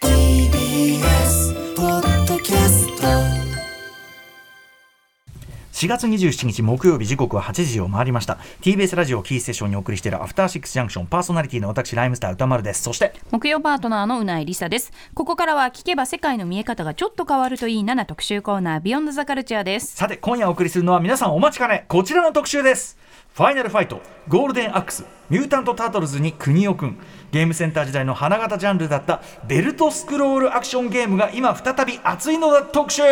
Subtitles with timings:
[0.00, 3.06] TBS ポッドキャスト。
[5.72, 8.38] 4月27日木曜日時刻は8時を回りました。
[8.62, 12.82] TBS ラジオキーステーションにお送りしているアフターシックスジャンクションパーソナリティの私ライムスター歌丸です。
[12.82, 14.92] そして木曜パートナーのうないりさです。
[15.14, 19.94] ここからは聞けば世界の見え方がちょっと変わるといいなな特集コーナービヨンドザカルチャーです。
[19.94, 21.84] さて今夜お送りするのは皆さんお待ちかね。
[21.88, 22.98] こちらの特集です
[23.38, 26.98] ファイナルファイトゴールデンアックスミュータント・タートルズにくにおくん。
[27.30, 33.02] ゲームセンター時代の花形ジャンルだったベルトスクロールアクションゲームが今再び熱いのだ特集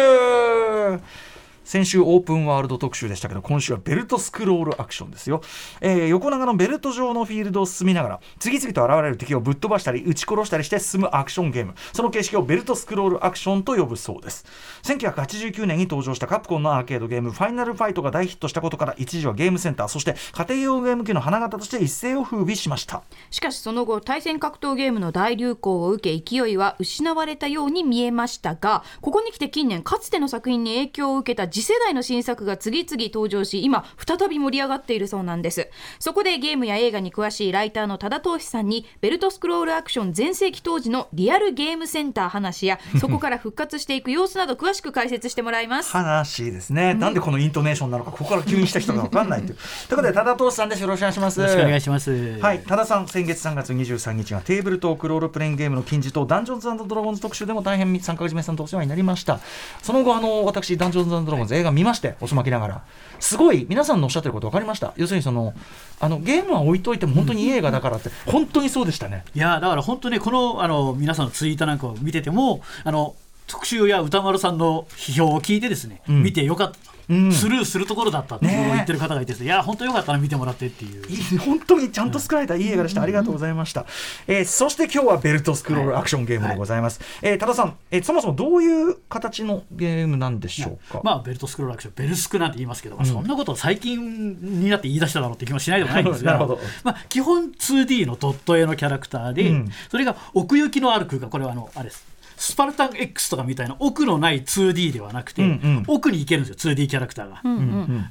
[1.67, 5.43] 先週オープンワールド特集でしたけど今週はベルトスクロールアクションですよ、
[5.81, 11.75] えー横長のベルト状のフィールドを進みながら次々と現れる敵をぶっ飛ばしたり撃ち殺したりして進むアクションゲーム。
[11.93, 14.47] その形式をベルトスクロールアクションと呼ぶそうです。
[14.85, 23.03] 1989年に登場したカプコンのアーケードゲームファイナルファイトが大ヒットしたことから一時はゲームセンターそして家庭用ゲーム機の花形として一世を風靡しました。
[23.31, 35.71] しかしその後対戦格闘ゲームの大流行を受け勢いは失われたように見えましたがここに来て近年かつての作品に影響を受けた次世代の新作が次々登場し今再び盛り上がっているそうなんです。
[35.99, 45.93] そこでゲームや映画に詳しいライターの多田投資さんにベルトスクロールアクション全盛期当時のリアルゲームセンター話や そこから復活していく様子など詳しく解説してもらいます。
[45.93, 49.57] 話ですね、なんでこのイントネーションなのかここから急にした人が分かんないという。
[49.89, 50.83] ということで多田遠志さんです。
[50.83, 51.41] よろしくお願いします。
[51.41, 52.39] よろしくお願いします。
[52.39, 59.41] はい、多田さん、先月3月23日がテーブルトークロールプレイングゲームの金字塔、ダンジョンズドラゴンズ特集でも大変3ヶ月目さんとお世話になりました。
[59.83, 62.85] その後、あの私、ダンジョンズドラゴンズ映画見まして、遅まきながら、
[63.21, 64.93] すごい皆さんのおっしゃってること分かりました。
[64.97, 65.55] 要するにその
[66.01, 69.25] あのゲームは置いといても本当にいい映画だからって、本当にそうでしたね。
[69.35, 73.15] いやだから本当ねこのあの皆さんのツイートなんかを見ててもあの
[73.47, 76.23] 特集や宇多丸さんの批評を聞いてですね、ん。
[76.23, 77.33] 見てよかった、うん。
[77.33, 81.07] スルーするところだったって言ってる方がいてですねいや本当よかったな見てもらってっていう。
[81.07, 83.87] いい本当にちゃんと作られたいい映画でした、ありがとうございました、
[84.27, 99.71] えーそして今日はベルトスクロールアクションゲームでございます、えー多田さん、えーそもそもどういう形のゲームなんでしょうか、まあ、ベルトスクロールアクション、ベルスクなんて言いますけど、まあそんなことを最近になって言い出しただろうって気もしないでもないんですが なるほど、まあ、基本 2D のドット絵のキャラクターで、うん。
[99.91, 102.16] それが奥行きのある空間、これはあのあれです。
[102.37, 105.85] スパルタン X とかみたいな奥のない 2D ではなくて、うんうん。
[105.87, 107.41] 奥に行けるんですよ 2D キャラクターが、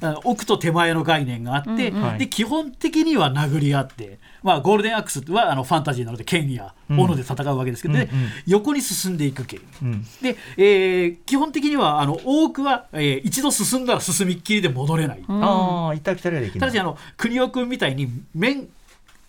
[0.00, 2.18] あの奥と手前の概念があって、はい。
[2.18, 8.28] で基本的には殴り合って、まあ、ゴールデンアックスはあのファンタジーなので剣や斧で戦うわけですけど、でうんうん。
[8.46, 10.02] 横に進んでいくゲーム、ん。
[10.22, 16.60] で、えー基本的にはあの多くは、えー一度進んだら進みっきりで戻れない、ああ、行ったり来たりはできない。
[16.60, 18.68] ただしあの国尾君みたいに面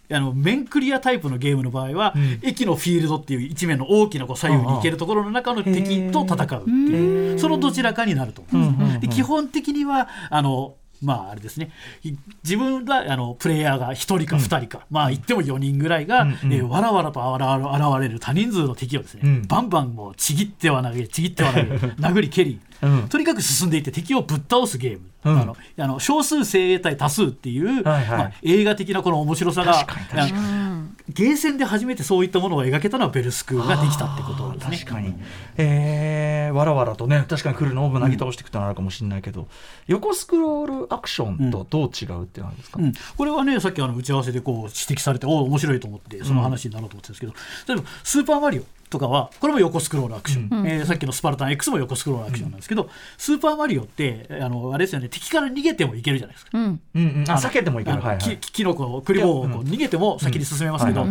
[0.10, 8.44] あの面クリアタイプのゲームの場合は、駅のフィールドっていう一面の大きなこう左右に行けるところの中の敵と戦うっていうそのどちらかになると。
[8.52, 11.72] 思うんです、で基本的にはあのまああれですね。
[12.04, 12.14] い
[12.44, 16.54] 自分があのプレイヤーが1人か2人か、まあ言っても4人ぐらいが、うんうん。
[16.54, 19.42] えーわらわらと現現れる多人数の敵をですね、うん。
[19.48, 21.66] バンバンもうちぎっては投げちぎっては投げ
[22.02, 22.62] 殴り蹴り、うん
[23.10, 25.40] とにかく進んでいって敵をぶっ倒すゲーム、うん。
[25.42, 28.18] あのあの少数精鋭対多数っていう、はいはい。
[28.18, 30.32] まあ、映画的なこの面白さが確かに確かに。
[30.34, 30.68] あ
[31.10, 34.78] ゲーセンで初めてそういったものを描けたのはベルスクができたってことですね。
[34.78, 35.16] 確かに、
[35.56, 39.48] えー、わらわらとね確かに来るのをなぎ倒していくってのはあるかもしれないけど、
[39.88, 47.34] 横スクロールアクションとどう違うってなんですか、うん、これはねさっきあの打ち合わせでこう指摘されておお面白いと思ってその話になろうと思ってたんですけど、
[47.74, 56.52] 例えば「スーパーマリオ」とかはこれも横スクロールアクション、えーさっきの「スパルタン X」も横スクロールアクションなんですけど、スーパーマリオってあのあれですよね敵から逃げてもいけるじゃないですか。
[56.54, 56.82] うん。
[56.96, 58.38] うんうん、あ避けてもいける、はいはい。
[58.38, 61.06] きキノコをクリボーをこう逃げても先に進めますけど、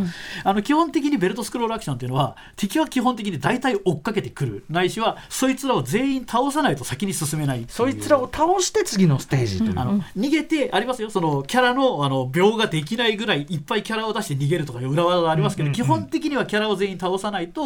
[0.45, 4.65] あの基本的にベルトスクロールアクションっていうのは敵は基本的に大体追っかけてくる。
[4.71, 15.85] ないしはそいつらを全員倒さないと先に進めないそいつらを倒して次のステージという、あの逃げてありますよそのキャラのあの秒ができないぐらいいっぱいキャラを出して逃げるとかいう裏技がありますけど、うんうんうん。
[15.85, 17.66] 基本的にはキャラを全員倒さないと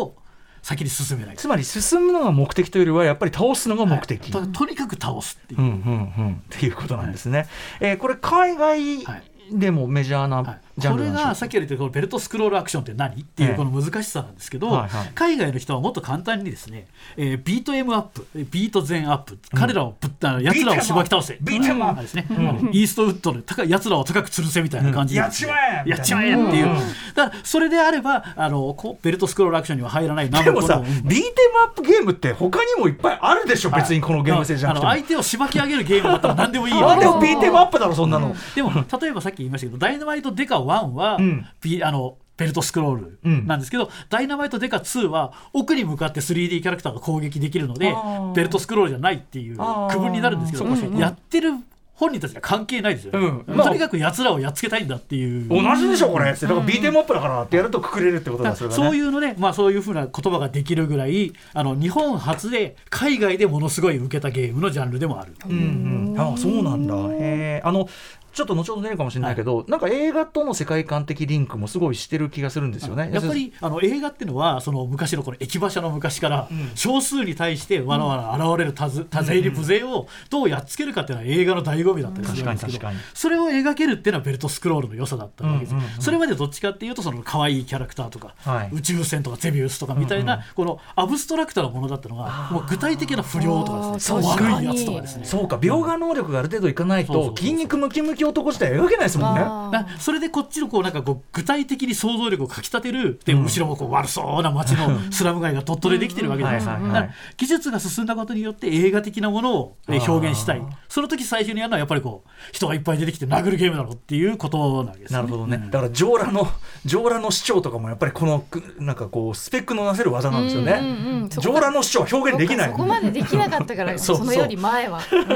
[0.63, 1.37] 先に進めない。
[1.37, 6.35] つまり進むのが目的というよりはやっぱり倒すのが目的、ととにかく倒すっていう、うんうんうん。
[6.35, 7.47] っていうことなんですね、
[7.81, 9.23] えーこれ海外はい。
[9.53, 13.23] でもメジャーなはいこれがさっき言ったベルトスクロールアクションって何？
[13.23, 15.13] っていうこの難しさなんですけど、はいはい。
[15.15, 16.87] 海外の人はもっと簡単にですね、
[17.17, 22.27] えービート M アップビート全アップ、彼らをぶったやつらをしばき倒せビートあれですね、
[22.73, 26.79] イーストウッドでやつらを高く吊るせみたいな感じでやっちまえやっちまえっていう、うん。
[27.15, 31.07] だからそれであればあのこうベルトスクロールアクションには入らない何でもさ、ビーテ
[31.53, 34.91] ムアップゲームって他にもいっぱいあるでしょ、別にこのゲーム性じゃなくても。
[34.91, 38.35] あの相手をしばき上げるゲームだったら何でもいいよでもビーテムアップだろ、そんなの。
[38.55, 47.95] でも例えばさっき言いましたけど「ダイナマイトデカ1は」んビあのベルトスクロールなんですけど、ダイナマイトデカ2は奥に向かって 3D キャラクターが攻撃できるので
[48.35, 49.59] ベルトスクロールじゃないっていう
[49.91, 50.65] 区分になるんですけど
[50.99, 51.53] やってる
[52.01, 55.49] 本人たちは関係ないですよね、うんまあとにかく奴らをやっつけたいんだっていう。
[55.49, 56.33] 同じでしょ、これ。
[56.33, 58.57] だからビーテムアップだからってやるとくくれるってことだ、ね。
[58.57, 65.35] そういうので、まあ、そういうふうな言葉ができるぐらいあの日本初で海外でものすごい受けたゲームのジャンルでもある。
[65.47, 66.95] うんうん、あそうなんだ。
[66.95, 67.63] へえ。
[67.63, 67.87] あの
[68.33, 73.11] ちょっと後ほど出るかもしれないけど、なんか映画との世界観的リンクもすごいしてる気がするんですよね。
[73.13, 79.05] やっぱりあの映画っていうのはその昔のこの駅馬車の昔から少数に対してわらわら現れる多勢
[79.41, 82.99] 入り無勢をどうやっつけるかっていうのは映画の醍醐味だったりするんですけど確かに確かに。
[83.15, 85.91] それを描けるっていうのはベルトスクロールの良さだったわけです、うんうんうん。
[86.01, 88.71] それまでどっちかっていうとその可愛いキャラクターとか、はい。
[88.73, 95.25] 宇宙船とかゼビウスとかみたいな、このアブストラクトなものだったのがもう具体的な不良とかですね悪いやつとかですね。
[95.25, 99.87] そうか、描画能力がある程度いかないと、筋肉ムキムキ男自体描けないですもんね。
[99.99, 107.09] それでこっちのこうなんかこう具体的に想像力をかきたてるで後ろもこう悪そうな街の スラム街が鳥取でできてるわけじゃないですか。
[107.37, 110.11] 技術が進んだことによって映画的なものをえー。
[110.11, 110.63] 表現したい。
[110.89, 115.17] その時最初にやるのはやっぱりこう人がいっぱい出てきて殴るゲームだろうっていうことなわけですね。
[115.17, 116.49] なるほどね、うんだから上裸の
[116.85, 122.71] 上裸の主張とかもやっぱりこのくなんかこうスペックのなせる技なんですよね、上裸の主張は表現できない。
[122.71, 124.17] そこまでできなかったから そう。
[124.19, 125.01] そのより前は。
[125.13, 125.35] うんう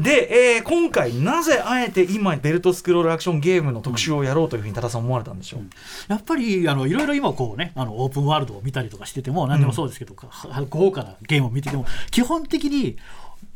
[0.00, 0.02] ん。
[0.02, 5.62] で、えー今回なぜあえて今ベルトスクロールアクションゲームの特集をやろうというふうに多田さん思われたんでしょう、
[6.08, 12.96] やっぱりあのいろいろ今こうねあのオープンワールドを見たりとかしてても何でもそうですけど、は豪華なゲームを見てても基本的に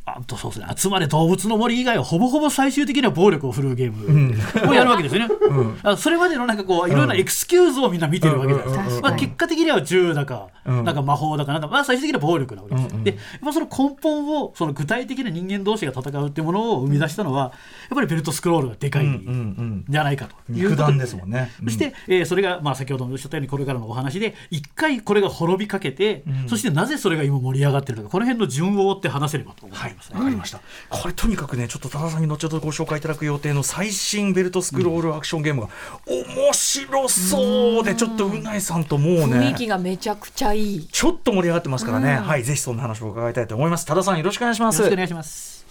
[0.06, 0.67] あとそうですね。
[0.77, 4.37] 集まれ動物の森以外はほぼほぼ最終的には暴力を振るうゲーム
[4.69, 5.35] をやるわけですよね。
[5.83, 8.81] あそれまでのなんかこういろんなエクスキューズをみんな見てるわけじゃないですか。
[8.81, 8.87] うん。
[8.89, 10.85] うんうんまあ、結果的には銃だか、うん。
[10.85, 12.91] なんか魔法だかなんか、まあ、最終的には暴力なわけですよ。
[12.91, 13.05] うんうん。
[13.05, 13.19] で
[13.53, 17.50] その根本をその具体的な人間同士が戦うっていうものを生み出したのはやっ
[17.95, 19.21] ぱりベルトスクロールがでかいうんうんう
[19.62, 20.35] んじゃないかと。
[20.53, 21.50] いうこと肉弾ですもんね。
[21.65, 30.61] そして、えーそれが、まあ、先ほどもおっしゃったようにこれからのお話で一回これが滅びかけて、そしてなぜそれが今盛り上がってるのかこの辺の順を追って話せればと思いはいます、、わかりました。
[30.88, 35.69] これとにかくね、ちょっと多田さんに後ほどご紹介いただく予定の最新ベルトスクロールアクションゲームが
[36.06, 39.64] 面白そうで、ちょっとうないさんともうね雰囲気。
[39.67, 40.87] がめちゃくちゃいい。
[40.87, 43.87] ちょっと盛り上がってますからね、はい、ぜひそんな話を伺いたいと思います。
[43.87, 44.76] 多田さん、よろしくお願いします。
[44.76, 45.64] よろしくお願いします。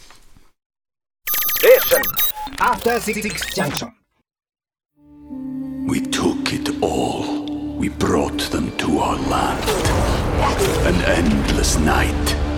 [2.60, 3.92] After Six Junction.
[5.88, 7.78] We took it all.
[7.78, 9.64] We brought them to our land.
[10.86, 12.36] An endless night,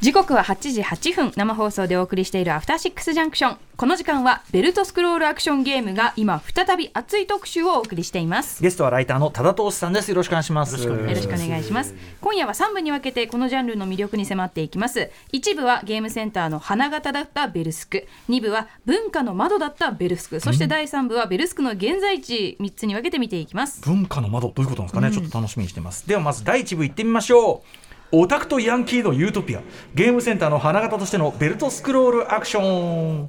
[0.00, 1.32] 時刻は8時8分。
[1.34, 8.62] 生放送でお送りしているアフターシックスジャンクションこの時間はベルトスクロールアクションゲームが今再び熱い特集をお送りしています。
[8.62, 10.08] ゲストはライターの多田投資さんです。
[10.08, 10.80] よろしくお願いします。
[10.80, 11.96] よろしくお願いします。
[12.20, 15.10] 今夜は3部に分けてこのジャンルの魅力に迫っていきます。
[15.32, 18.06] 一部はゲームセンターの花形だったベルスク。
[18.28, 20.38] 2部は文化の窓だったベルスク。
[20.38, 23.80] そして第3部はベルスクの現在地3つに分けて見ていきます。
[23.84, 24.52] 文化の窓。
[24.54, 26.06] どういうことなんですかね、ちょっと楽しみにしてます。
[26.06, 29.60] ではまず第1部行ってみましょうオタクとヤンキーのユートピア。
[29.94, 33.28] ゲームセンターの花形としてのベルトスクロールアクション。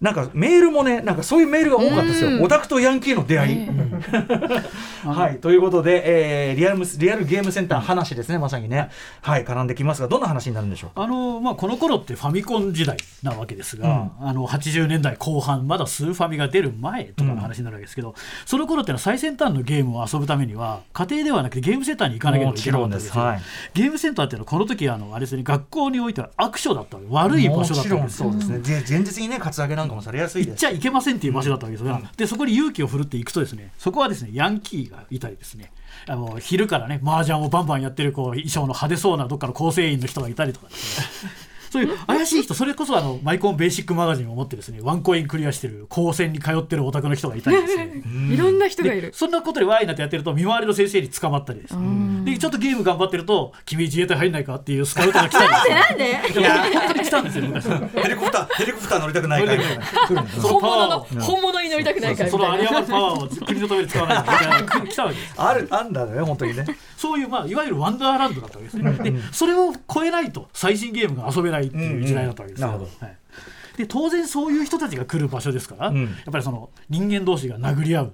[0.00, 2.42] なんかメールもねなんかそういうメールが多かったですよ。
[2.42, 3.68] オタクとヤンキーの出会い、
[5.06, 5.38] はい。
[5.38, 8.90] ということで、えーリアルムリアルゲームセンター話ですねまさにね。
[9.22, 11.02] はい絡んできますがどんな話になるんでしょうか？
[11.02, 23.14] あのまあ、この頃ってファミコン時代なわけですが、あの80年代後半まだスーファミが出る前とかの話になるわけですけど、その頃ってのは最先端のゲームを遊ぶためには家庭ではなくてゲームセンターに行かなければいけなかったわけですよ。
[23.14, 23.72] もちろんです。
[23.74, 28.30] ゲームセンターっていうのはこの時あのあれですね学校においては悪所だった悪い場所だったわけですよ。
[28.30, 30.64] そうですね、で前日にねカツアゲなんかもされやすいです。
[30.64, 35.72] 行っちゃいけませんっていう場所だったわけですが、でそこに勇気を振るっていくとですねそこはですねヤンキーがいたりですね。
[36.06, 41.30] あの昼からね麻雀をバンバンやってるこう衣装の派手そうなどっかの構成員の人がいたりとかですね
[41.74, 47.90] そういう怪しい人それこそあのマイコンベーシックマガジンを持ってですねワンコインクリアしてる高専に通ってるオタクの人がいたりですね。
[48.32, 51.76] いろんな人がいでるそんなことでワイなってやってると見回りの先生に捕まったりです。
[51.76, 56.40] ねでちょっとゲーム頑張ってると「君自衛隊入んないか?」っていうスカウトが来たり なんで？
[56.40, 57.64] いや本当に来たんですよ昔。
[57.68, 59.58] ヘリコプターヘリコプター乗りたくないから。
[59.58, 60.60] ワーを。
[60.60, 62.56] 物の本物に乗りたくないからみそたいな。
[62.56, 66.64] の有り余るパワーを国のために使わないといけない来たわけですあるあんだね本当にね。
[66.96, 68.92] そういう、まあ、いわゆるワンダーランドだったわけですね。
[69.10, 72.68] で、それを超えないと最新ゲームが遊べないっていう時代だったわけですよ。
[72.68, 73.16] うんうんなるほはい。
[73.76, 75.96] で当然そういう人たちが来る場所ですから、ん。
[75.96, 78.12] やっぱりその人間同士が殴り合う、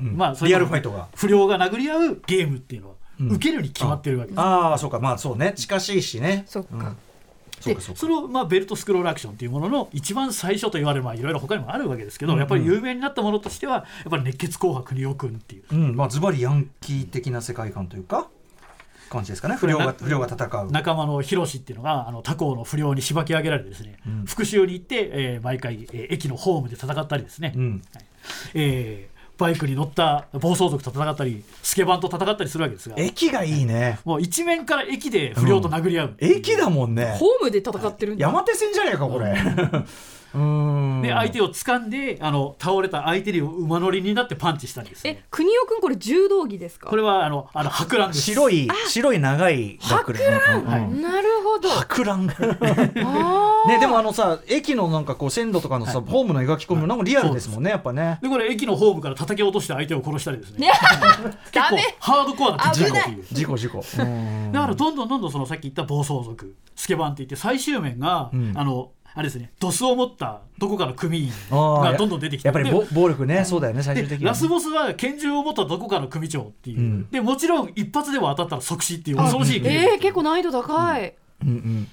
[0.00, 1.08] まあそういうリアルファイトが。
[1.14, 4.40] 不良が殴り合うゲームっていうのは、受けるに決まってるわけです。
[4.40, 5.52] ああそうかまあそうね。
[5.56, 6.44] 近しいしね。
[6.46, 6.94] そっか。
[7.64, 15.64] でそれを、まあ、ベルトスクロールアクションっていうものの一番最初と言われるまあいろいろ他にもあるわけですけど、やっぱり有名になったものとしてはやっぱり熱血紅白国尾くんっていう。
[15.70, 15.96] うん。
[15.96, 18.28] まあズバリヤンキー的な世界観というか
[19.10, 19.56] 感じですかね。
[19.56, 20.70] 不良が不良が戦う。
[20.70, 27.82] 仲間のヒロシっていうのがあの他校の不良にしばき上げられてですね、復讐に行って、えー毎回、えー駅のホームで戦ったりですね、うん。
[27.94, 28.04] はい。
[28.54, 32.96] えーバイクに乗った暴走族と戦ったりスケバンと戦ったりするわけですが。
[32.98, 33.98] 駅がいいね。
[34.04, 37.16] もう一面から駅で不良と殴り合う、駅だもんね。
[37.18, 38.26] ホームで戦ってるんだ。
[38.26, 39.30] 山手線じゃねえかこれ。
[39.30, 39.32] う
[39.78, 39.86] ん
[40.32, 46.88] で相手を掴んであの倒れた相手に馬乗りになってパンチしたりですねえ国尾くんこれ柔道着ですか？
[46.88, 48.22] これはあのあの博覧です。
[48.22, 50.90] 白い白い長い学ランはい。
[50.90, 51.68] なるほど。
[51.70, 52.26] 博覧。
[52.30, 58.18] ねあでもあのさ駅のなんかこう線路とかのさホームの描き込みもなんかリアルですもんねやっぱね。
[58.22, 60.68] でこれ駅のホームから叩き落として相手を殺したりですね。
[60.68, 60.72] ね
[61.52, 63.20] 結構ハードコアな事故ってい。
[63.20, 63.84] う事故事故。
[63.98, 64.52] うん。
[64.52, 68.52] だからどんどんどんどんそのさっき言った暴走族スケバンって言って最終面が、ん。
[68.56, 72.48] あのあれですねドスを持ったどこかの組員がどんどん出てきて。
[72.48, 77.10] やっぱり暴力ねそうだよね最終的にラスボスは拳銃を持ったどこかの組長っていう、ん。
[77.10, 81.88] でもちろん一発でも当たったら即死っていう恐ろしいゲーム、えー、結構難易度高い、うんうん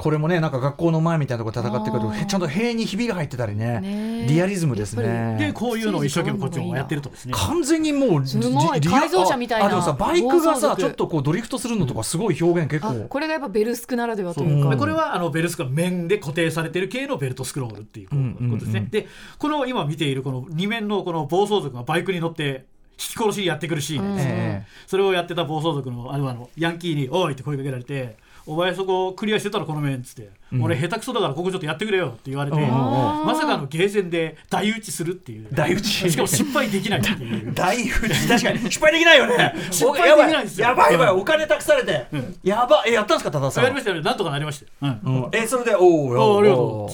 [0.00, 3.80] これもねなんか学校の前みたいなところ戦ってくるとちゃんと塀にひびが入ってたりね。
[3.80, 5.36] ねリアリズムですね。
[5.38, 7.34] でこういうのを一生懸命こっちもやってるとですね。
[7.36, 8.80] 完全にもうすごい。
[8.80, 9.66] リリア改造車みたいな。
[9.66, 14.70] ああでもさバイクがさちょっとこうドリフトするのとかすごい表現結あ構これがやっぱベルスクならではというか。
[14.70, 18.58] でこれはあのベルスが面で固定されてる系のベルトスクロールっていうこうんうんうん。
[18.58, 19.06] とですね、で
[19.38, 28.16] この今見ているこの2面のこの暴走族がバイクに乗って引き殺しにやってくるシーンです、えそれをやってた暴走族のあのあのヤンキーに「おい!」って声かけられて
[28.46, 30.30] 「お前そこクリアしてたらこの面」っつって
[30.60, 32.62] 「俺下手くそだからここちょっとやってくれよ」って言われて、うん。
[32.64, 33.20] うん。
[33.20, 35.48] うんまさかのゲーセンで台打ちするっていう。
[35.52, 35.88] 台打ち。
[36.10, 37.52] しかも失敗できないっていう。
[37.54, 38.28] 大打ち。
[38.28, 38.58] 確かに。
[38.70, 39.54] 失敗できないよね。
[39.70, 40.68] 失敗できないんですよ。
[40.68, 41.08] やばいやばい。
[41.08, 41.20] うん。
[41.20, 42.06] お金託されて。
[42.42, 42.90] やばい。
[42.90, 45.14] えやったんですか多田さんやりましたよねなんとかなりましたよ、うん。
[45.24, 45.28] うん。
[45.32, 46.90] えそれでおおあありがと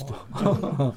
[0.83, 0.95] う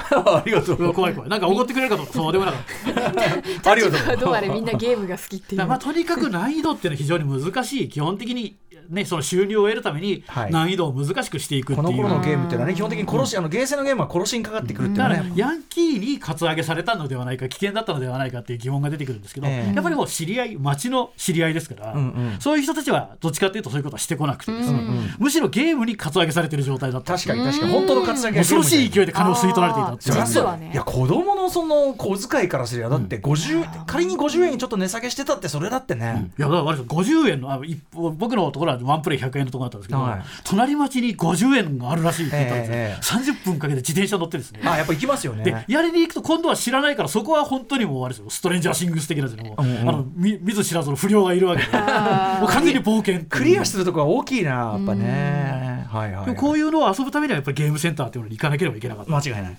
[0.00, 0.94] ありがとう。
[0.94, 1.28] 怖い怖い。
[1.28, 3.70] なんか怒ってくれるかとそうでもなかった。
[3.70, 5.66] ありがとうどうあれみんなゲームが好きっていう。
[5.66, 7.88] まあとにかく難易度っていうのは非常に難しい。
[7.88, 8.56] 基本的に
[8.90, 10.50] ねその収入を得るためにはい。
[10.50, 15.30] 難易度を難しくしていくっていう、この頃のゲームっていうのはね基本的に殺しあのゲーセンのゲームは殺しにかかってくるっていうだのはね。
[15.30, 19.74] からヤンキーにカツアゲされたのではないか危険だったのではないかっていう疑問が出てくるんですけど、ええ。
[19.74, 22.40] やっぱりもう知り合い町の知り合いですから、うんうん。
[22.40, 24.80] そういう人たちはどっちかっていうとそういうことはしてこなくてですね、
[25.18, 27.14] むしろゲームにカツアゲされてる状態だった。
[27.14, 27.72] 確かに確かに。
[27.72, 30.58] 本当の活躍恐ろしい勢いでで金を吸い取られていたっていう。
[30.58, 30.70] ね。
[30.72, 37.60] いや子供のその小遣いからすりゃだって50、仮に50円ちょっと値下げしてたってそれだってね、いやだから割と50円のあ
[37.92, 40.22] 僕のところはワンプレイ100円のところだったんですけど、はい。
[40.44, 44.60] 隣町に50円があるらしいって言ったんですよ、えええ30分かけて自転車乗ってですね。
[44.64, 48.30] あやっぱ行きますよでねやりに行くと今度は知らないからそこは本当にもうあれですよ。
[48.30, 49.88] ストレンジャーシングス的なですねもう、うんうん。
[49.88, 51.68] あの見見ず知らずの不良がいるわけで。
[51.70, 55.86] もう完全に冒険クリアするとこは大きいなやっぱね。
[55.90, 59.10] はいはい、はい、こういうのを遊ぶためにはやっぱりゲームセンターっていうのに行かなければいけなかった。
[59.10, 59.56] 間違いない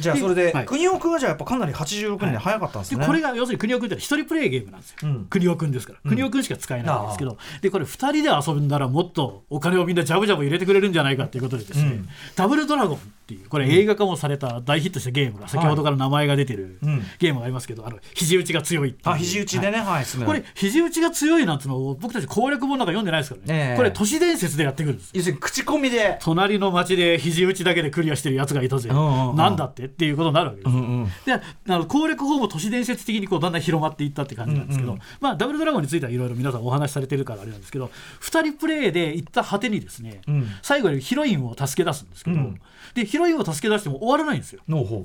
[0.00, 0.66] じゃあそれで、はい。
[0.66, 5.26] 国尾君はじゃあやっぱかなり86年で早かったんですね、でこれが要するに国尾君って一人プレイゲームなんですよ、うん。
[5.26, 7.36] 国尾君ですから、国尾君しか使えないんですけど。
[7.62, 8.12] でこれ2人
[8.44, 12.08] で遊んだらもっとお金をみんなジャブジャブ入れてくれるんじゃないかっていうことでですね、うん。
[12.36, 19.78] ダブルドラゴンっていうこれ映画化もされた大ヒットしたゲームが先ほどから名前が出てるうんゲームがありますけどあの肘打ちが強いあ肘打ちでね。
[19.78, 23.76] はい、これ肘打ちが強いなんてのを僕たち攻略本なんか読んでないですからね、ええ。
[23.76, 26.18] これ都市伝説でやってくるんです要するに口コミで。
[26.20, 29.89] 隣の町で肘打ちだけでクリアしてるやつがいたぜ、なんだって？
[29.90, 31.04] っていうことになるわけです、うんうん。
[31.26, 35.02] であの攻略法も都市伝説的にこうだんだん広まっていったって感じなんですけど、うんうん。
[35.20, 40.46] まあ、ダブルドラゴンについてはいろいろ皆さんお話しされてるからあれなんですけど2人プレイで行った果てにですね、うん。
[40.62, 42.60] 最後にヒロインを助け出すんですけど、うん。
[42.94, 44.62] でヒロインを助け出しても終わらないんですよ。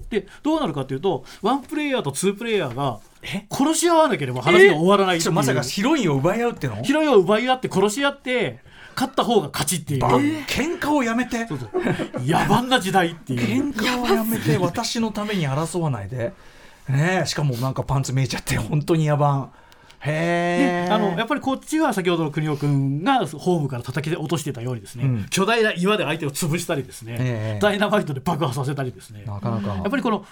[0.09, 2.99] でどうなるかというとワンプレイヤーとツープレイヤーが
[3.51, 6.81] 殺し合わなければ話が終わらないまさかヒロインを奪い合うっての？
[6.83, 8.59] ヒロインを奪い合って殺し合って
[8.95, 10.01] 勝った方が勝ちっていう。
[10.01, 11.45] ば喧嘩をやめて。
[11.47, 11.69] そうそう。
[12.25, 13.71] 野蛮な時代っていう。
[13.71, 16.33] 喧嘩をやめて 私のために争わないで。
[16.89, 19.47] ねえしかもなんかパンツ見えちゃって本当に野蛮。
[20.01, 20.89] へえ。
[20.91, 25.25] あのやっぱりこっちは先ほどの国尾君がホームから叩き落としてたようにですね、うん。
[25.29, 29.23] 巨大な岩で相手を潰したりですね、ええダイナマイトで爆破させたりですね。
[29.25, 29.75] なかなか。
[29.75, 30.25] やっぱりこの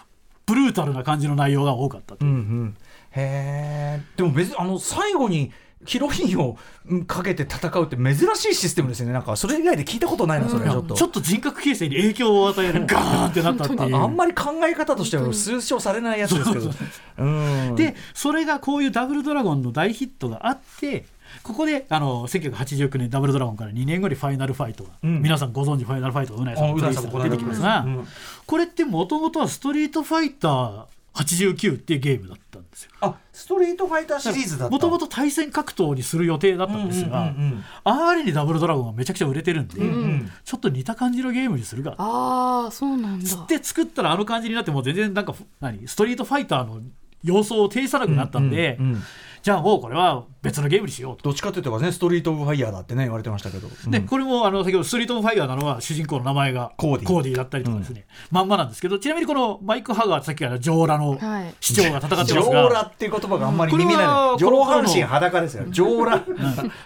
[0.46, 2.78] ブルータルな感じの内容が多かったとうんうん。
[3.12, 4.02] へえ。
[4.16, 5.52] でも別にあの最後に
[5.86, 9.14] ヒロインをうんかけて戦うって珍しいシステムですよね。
[9.14, 10.96] なんかそれ以外で聞いたことないなそれちょっと。
[10.96, 16.72] ちょっと人格形成に影響を与えるガ ーンってなったっていうああんまり考え方としては推奨されないやつですけど。
[17.20, 17.26] う
[17.72, 17.76] ん。
[17.76, 21.06] でそれがこういうダブルドラゴンの大ヒットがあって
[21.42, 25.22] ここであの1989年ダブルドラゴンから2年後にファイナルファイトが、うん。
[25.22, 28.08] 皆さんご存知ファイナルファイトがうなやさんあのプレイしたら出てきますが、うん。
[28.46, 30.86] これってもともとはストリートファイター
[31.16, 32.92] 89っていうゲームだったんですよ。
[33.02, 34.72] あストリートファイターシリーズだった。
[34.72, 37.64] もともと対戦格闘にする予定だったんですが、うんうんうんうん。
[37.84, 43.28] あまりにダブルドラゴンがめちゃくちゃ売れてるんで、んちょっと似た感じのゲームにするがああそうなんだ。
[43.28, 46.82] つって作ったらあの感じになってもう全然なんか何ストリートファイターの
[47.24, 49.04] 要素を呈さなくなったんで、うんうんうん
[49.44, 51.24] じゃあもうこれは別のゲームにしようと。
[51.24, 54.08] どっちかというとねストリート・オブ・ファイヤーだってね言われてましたけど、でうん。
[54.08, 64.40] これもあの先ほどストリート・オブファイヤーなのは主人公の名前がコーディだったりとかですね、まんまなんですけどちなみにこのマイク・ハガーさっきから上裸のはい市長が戦ってます上が、裸っていう言葉があんまり耳ない。
[64.40, 65.66] 上半身裸ですよ。
[65.72, 66.26] 上裸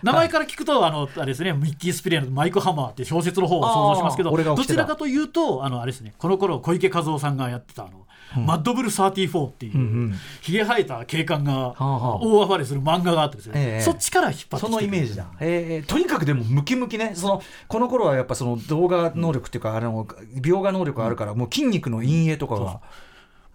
[0.02, 10.16] 名前から聞くとあのあれですねミッキー・スピレーのマイク・ハマーって小説の方を想像しますけどどちらかというとあのあれですねこの頃小池和夫さんがやってたあの、マッドブル34っていう、んうん。
[10.42, 12.20] ひげ生えた警官があはあ。
[12.22, 13.82] 大暴れする漫画があってですね、ええ。
[13.82, 17.14] そっちから引っ張ってそのイメージだ、えーとにかくでもムキムキね。
[17.16, 22.82] そのこの頃はやっぱその動画能力っていうか、あの描画能力があるから、もう筋肉の陰影とかが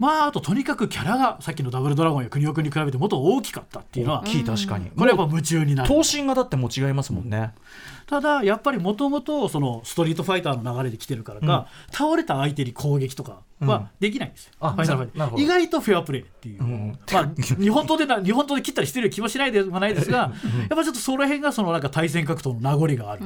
[0.03, 5.89] まああととにかくキャラがさっきのダブルドラゴンや国尾君に比べてもっと大きかったっていうのは大きい確かに、これやっぱ夢中になる。
[5.89, 7.55] 頭身がだってもう違いますもんね、
[8.09, 14.47] ただやっぱりもともとそのストリートファイターの流れで来てるからか、倒れた相手に攻撃とかはできないんです。
[14.47, 16.99] よ、あファイナルファイタなるほどー意外とフェアプレーっていう、ん。
[17.13, 20.33] まあ、日本刀でな日本刀で切ったりしてる気もしないでもないですが、や
[20.67, 23.23] っぱちょっとその辺がそのなんか対戦格闘の名残がある、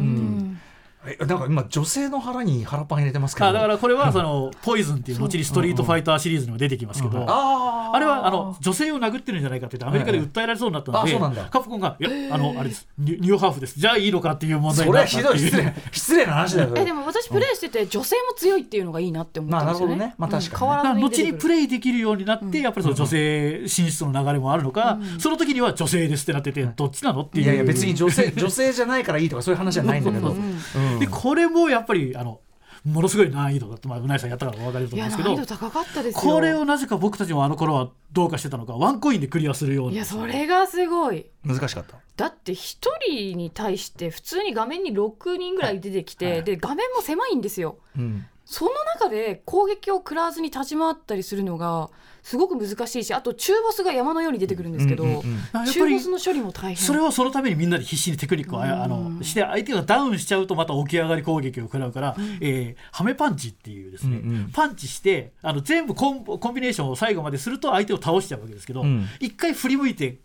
[1.07, 3.47] えなんか今女性の腹に腹パン入れてますけど。
[3.47, 11.45] あだからこれはそのポイズンっていう後にストリートファイターシリーズにも出てきますけど、あれはあの女性を殴ってるんじゃないかって言ってアメリカで訴えられそうになったので、ええあそうなんだ。
[11.51, 12.89] カプコンが「いやあのあれです。
[12.99, 13.79] ニューハーフです。
[13.79, 15.51] じゃあいいのか」っていう問題それはになったっていう。
[15.51, 16.69] ひどい失礼失礼な話だよ。
[16.71, 20.15] それえでも私プレイしてて女性も強いっていうのがいいなって思ったんですよね。
[20.19, 20.65] まあなるほどね。
[20.67, 21.03] まあ確かにね。
[21.03, 27.45] 後にプレイできるようになって、やっぱりその女性進出の流れもあるのか、その時には女性ですってなってて、どっちなのっていう。
[27.45, 30.57] いやいや別に女性女性じゃないからいいとかそういう話じゃないんだけど、うん
[30.99, 32.41] でこれもやっぱりあの
[32.85, 36.33] ものすごい難易度だと、まあ、うなぎさんやったからお分かりだと思うんですけど難易度高かったですよ。
[36.33, 41.27] これをなぜか僕たちもあの頃はどうかしてたのかワンコインでクリアするようにいやそれがすごい。
[41.45, 47.79] 難しかっただって一人に対して普通に画面に6人ぐらい出てきて、で画面も狭いんですよ。
[47.97, 51.91] うんその中で攻撃を食らわずに立ち回ったりするのが
[52.27, 55.65] すごく難しいしあと中ボスが山のように出てくるんですけど、うんうんうん。
[55.65, 56.77] 中ボスの処理も大変。
[56.77, 64.51] それをそのためにみんなで必死にテクニックをああのして相手がダウンしちゃうとまた起き上がり攻撃を食らうから、えーハメパンチっていうですね、うんうん。
[64.51, 69.07] パンチしてあの全部コンコンビネーションを最後まですると相手を倒しちゃうわけですけどうん。
[69.21, 70.19] 一、回振り向いて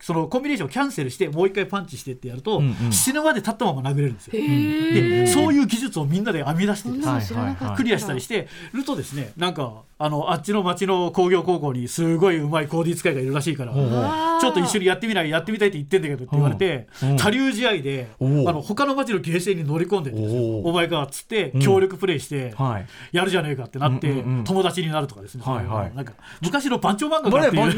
[0.00, 2.92] そのコンビネーションをキャンセルしてもう一回パンチしてってやると、うんうん。
[2.92, 4.32] 死ぬまで立ったまま殴れるんですよ。
[4.32, 13.72] でそういう技術をみんなで編み出してですねクリアしたりしてるとですねなんかあのあっちの町の工業高校にすごいうまいコーディ使いがいるらしいから。
[14.38, 20.58] ちょっと一緒にやってみないやってみたいって言ってんだけどって言われてうん他流試合であの他の町のゲーセンに乗り込んでですよ。
[20.58, 22.86] お前かっつってん協力プレイしてはい。
[23.12, 24.44] やるじゃねえかってなってうんうんうん。
[24.44, 25.42] 友達になるとかですね。
[25.44, 25.94] はいはい。
[25.94, 27.76] なんか昔の番長漫画かっていう。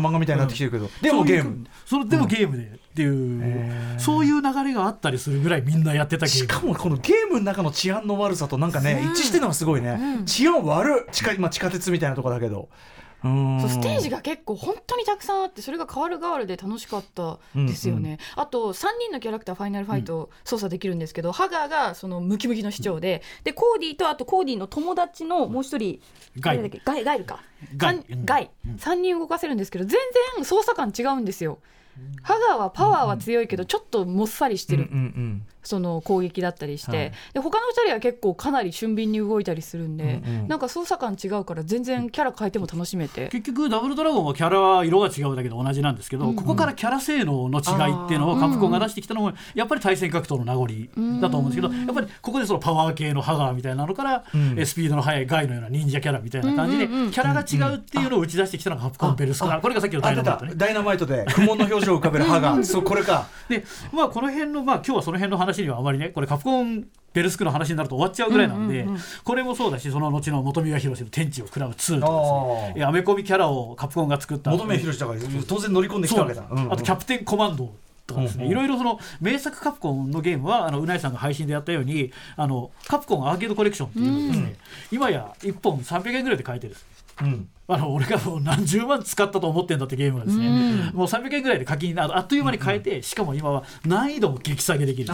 [0.00, 1.66] 漫画みたいになってきてるけど、 でもゲーム。
[1.86, 12.60] そのでもゲームでっていうそういう流れがあったりするぐらいみんなやってたしかもこのゲームの中の治安の悪さとなんかね、一致してるのがすごいね、治安悪い地下,、まあ、地下鉄みたいなとこだけど。
[12.60, 26.00] うんそうステージが結構本当にたくさんあってそれが変わる変わるで楽しかったですよね、あと3人のキャラクターファイナルファイトを操作できるんですけど、ハガーがそのムキムキの市長ででコーディとあとコーディの友達のもう一人
[26.38, 27.42] ガイガイガイルか。
[27.76, 28.04] ガイ。
[28.24, 28.50] ガイ。
[28.78, 29.98] 3人動かせるんですけど全
[30.36, 31.58] 然操作感違うんですよ。
[32.22, 37.12] ハガーはパワーは強いけどちょっともっさりしてる、うんうんその攻撃だったりして、はい。
[37.34, 40.48] で他の2人は結構かなり俊敏に動いたりするんで、うんうん。
[40.48, 43.28] なんか操作感違うから全然キャラ変えても楽しめて。
[43.28, 54.58] 結局ダブルドラゴンはキャラは色が違うだけで同じなんですけど、ここからキャラ性能の違いっていうのをカプコンが出してきたのもやっぱり対戦格闘の名残だと思うんですけど、やっぱりここでそのパワー系のハガーみたいなのから、ん。
[54.58, 59.60] えスピードの速いガイのような忍者キャラみたいな感じで、キャラが違うっていうのを打ち出してきたのがカプコンベルスカー。
[59.60, 60.50] これがさっきのダイナマイトね。
[60.50, 60.56] た。
[60.56, 68.86] ダイナマイトで苦悶の表情を浮かべる歯がそうこれかでまあこの辺のまあ今日はその辺の話にはあまりねこれカプコンベルスクの話になると終わっちゃうぐらいなんで、
[69.24, 72.84] これもそうだしその後の本宮宏の「天地を食らう2」とかですね。
[72.84, 76.44] アメコミキャラをカプコンが作った求め広しだから当然乗り込んできたわけだ。
[76.48, 77.74] あとキャプテンコマンド
[78.06, 84.56] とかですね、いろいろその名作カプコンのゲームはあのうないさんが配信でやったようにあのカプコンアーケードコレクションっていうのをですね、
[84.90, 86.86] 今や1本300円ぐらいで買えてるんです。
[87.22, 95.12] うんあの俺がもう何十万使ったと思ってんだってゲームがですね、もう300円ぐらいで課金あのあっという間に変えて、しかも今は難易度も激下げできるし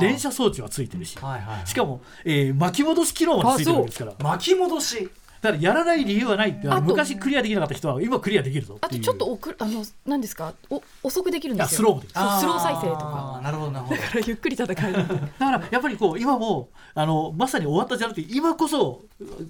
[0.00, 1.66] 連射装置はついてるし、はいはいはい。
[1.66, 4.12] しかも、えー巻き戻し機能もついてるわけですから。
[4.12, 5.10] だ巻き戻し。
[5.42, 9.02] からやらない理由はないって昔クリアできなかった人は今クリアできるぞっていう。
[9.02, 10.54] あとちょっと遅あの何ですか？
[10.70, 11.88] お遅くできるんいですよ。
[11.96, 13.38] やスロースロー再生とあか。
[13.40, 14.00] ーなるほどなるほど。
[14.00, 14.92] だからゆっくり戦える。
[14.92, 19.02] だからやっぱりこう今もあのまさに終わったじゃなくて今こそ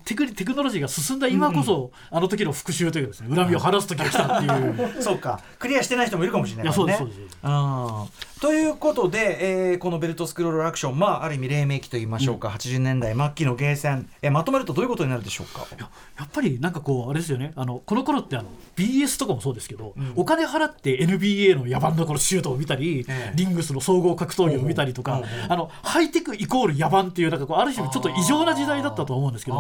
[0.05, 4.99] テクニテクノロジーが進んだ今こそ、あの時の復讐というかですね恨みを晴らす時が来たっていう。
[5.03, 5.41] そうか。
[5.59, 7.03] クリアしてない人もいるかもしれないいやそうです
[8.41, 15.65] ということで、えーこのベルトスクロールアクションまあある意味黎明期と言いましょうか、80年代末期のゲーセン、えーまとめるとどういうことになるでしょうか？
[15.79, 17.53] ややっぱりなんかこうあれですよね。
[17.55, 23.37] あのこの頃ってあの BS とかもそうですけど、お金払って NBA の野蛮なこのシュートを見たり、ええ。
[23.37, 29.57] リングスの総合格闘技を見たりとか、あのハイテクイコール野蛮っていうなんかこうある種ちょっと異常な時代だったと思うんですけど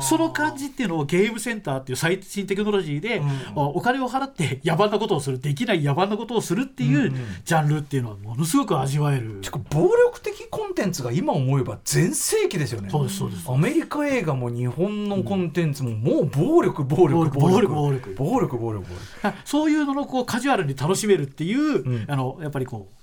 [0.00, 3.22] その感じっていうのをゲームセンターっていう最新テクノロジーで、
[3.54, 7.12] お金を払って野蛮なことをするできない野蛮なことをするっていう
[7.44, 9.40] ジャンルっていうのはものすごく味わえる。
[9.42, 12.90] てか暴力的コンテンツが今思えば全盛期ですよね。
[12.90, 13.50] そうですそうです。
[13.50, 17.38] アメリカ映画も日本のコンテンツももう暴力暴力暴力。
[17.38, 18.14] 暴力暴力。
[18.14, 18.86] 暴力暴力
[19.44, 22.04] そういうののこうカジュアルに楽しめるっていう、ん。
[22.08, 22.95] あのやっぱりこう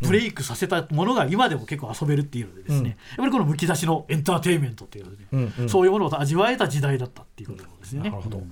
[0.00, 2.86] ブレイクさせたものが今でも結構遊べるっていうのでですね、うん。
[2.86, 5.68] やっぱりこのむき出しのエンターテインメントっていうのでね、うんうん。
[5.68, 8.10] そういうものを味わえた時代だったっていうことですね。
[8.10, 8.42] なるほど。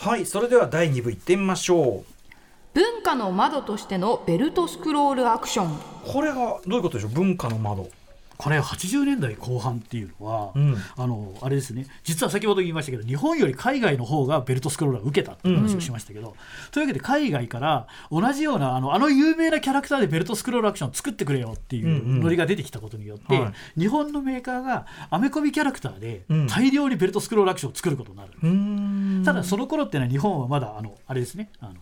[0.00, 2.04] はいそれでは第2部いってみましょ
[2.72, 5.74] 文化の窓としてのベルトスクロールアクション。
[5.74, 7.10] うこれがどういうことでしょう？
[7.10, 7.88] 文化の窓
[8.40, 10.76] これ80年代後半っていうのは、うん。
[10.96, 11.86] あのあれですね。
[12.04, 16.34] 実は先ほど言いましたけど日本より海外の方がベルトスクロールは受けたっていう話をしましたけど、
[16.70, 23.80] というわけで海外から同じようなあのあの有名なキャラクターでベルトスクロールアクションを作ってくれよっていうノリが出てきたことによって、はい。
[23.80, 26.46] 日本のメーカーがアメコミキャラクターでうん。
[26.46, 28.48] 大量にベルトスクロールアクションを作ることになる、うー
[29.20, 29.22] ん。
[29.24, 31.50] ただその頃っていうのは日本はまだあのあれですね。
[31.60, 31.74] あの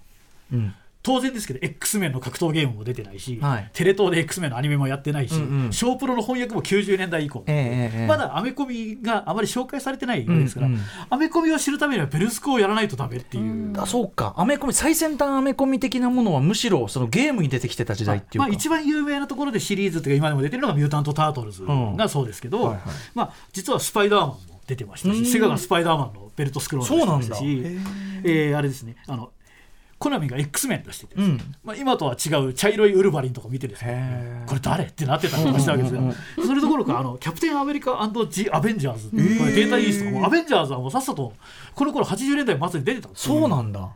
[0.55, 3.71] うん当然ですけど X メンの格闘ゲームも出てないし、はい。
[3.73, 5.73] テレ東で X メンのアニメもやってないし、うんうん。
[5.73, 10.81] ショープロの翻訳も90年代以降、ええええまだアメコミがあまり紹介されてないですから、うんうん
[11.11, 13.81] アメコミを知るためにはベルスクをやらないとダメっていう。
[13.81, 14.35] あそうか。
[14.37, 21.65] アメコミ最先端アメコミ的なものはむしろそのゲームに出てきてた時代っていうか、まあ、一番有名なところでシリーズっていうか今でも出てるのが「ミュータント・タートルズ」
[21.97, 22.81] がそうですけど、はいはい。
[23.15, 25.25] まあ、実はスパイダーマンも出てましたうん。
[25.25, 27.81] しセガがスパイダーマンのベルトスクロールを出してましたしそうなんだ。
[28.25, 29.31] えーあれですねあの
[29.99, 31.41] コナミが X メン出しててうん。
[31.65, 34.45] まあ、今とは違う茶色いウルヴァリンとか見てですへね。
[34.45, 34.49] ー。
[34.49, 36.15] これ誰ってなってたりとかしたわけですよ、
[36.47, 37.91] それどころかあのキャプテンアメリカ
[38.31, 41.33] ジ・アベンジャーズ、これデータイースとかもうアベンジャーズはもうさっさと
[41.75, 43.41] この頃80年代末に出てたんですよ。
[43.41, 43.89] そうなんだ。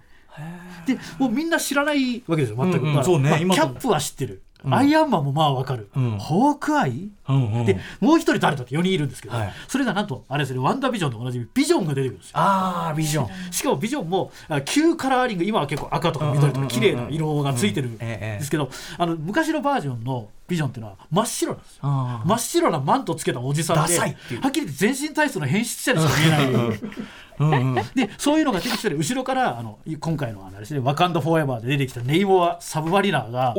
[0.87, 6.19] でもうみんな知らないわけですよ全く、うんうんそうねまあキャップは知ってる、アイアンマンもまあわかる、うん。
[6.19, 9.53] ホークアイ、うんうんでもう一人誰だって4人いるんですけど、はい。
[9.69, 12.33] それがなんとあれですねワンダービジョンと同じビジョンが出てくるんですよ。
[12.35, 13.53] ああビジョン。
[13.53, 21.81] しかもビジョンもあ旧カラーリング今は結構赤とか緑とか綺麗な色がついてるんええですけどあの昔のバージョンのビジョンっていうのは真っ白なんですよ。
[21.85, 33.55] あ真っ白なマントつけたおじさんではっきり言って全身体操の変質者にしか見えないでそういうのが出てきたり後ろからあの今回のあのあれですね「ワカンダ・フォーエバー」で出てきたネイモア・サブマリナーが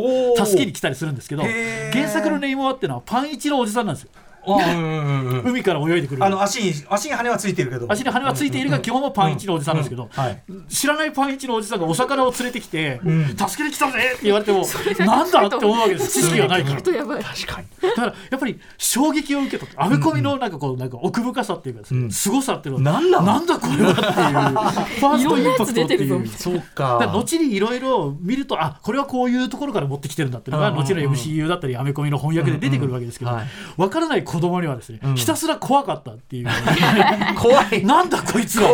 [0.45, 1.43] 助けに来たりするんですけど
[1.91, 4.09] 原作のネイモアっていうのはパンイチのおじさんなんですよ
[4.45, 5.51] あうんうんうんうん。
[5.51, 6.23] 海から泳いでくる。
[6.23, 7.87] あの足に足に羽はついてるけど。
[7.89, 10.43] 足に羽はついているが基本はパンイチのおじさんなんですけど、はい。
[10.69, 12.99] 知らないパンイチのおじさんがお魚を連れてきて、
[13.37, 14.65] 助けに来たぜって言われても
[14.99, 16.21] なんだって思うわけです。
[16.21, 16.81] 知識がないから。
[16.81, 17.67] 確かに。
[17.81, 24.07] だからやっぱり衝撃を受けたアメコミのなんかこうなんか奥深さっていうかですね、凄さっていうのはなんなのなんだこれはっていう
[24.99, 26.27] ファーストインパクトっていう。
[26.27, 33.31] そうだか後にいろいろ見るとあこれはこういうところから持ってきてるんだっていうのが後の MCU だったりアメコミの翻訳で出てくるわけですけど
[33.77, 36.47] 分からない子供にはですねひたすら怖かったっていう。
[37.37, 37.85] 怖い。
[37.85, 38.73] なんだこいつは。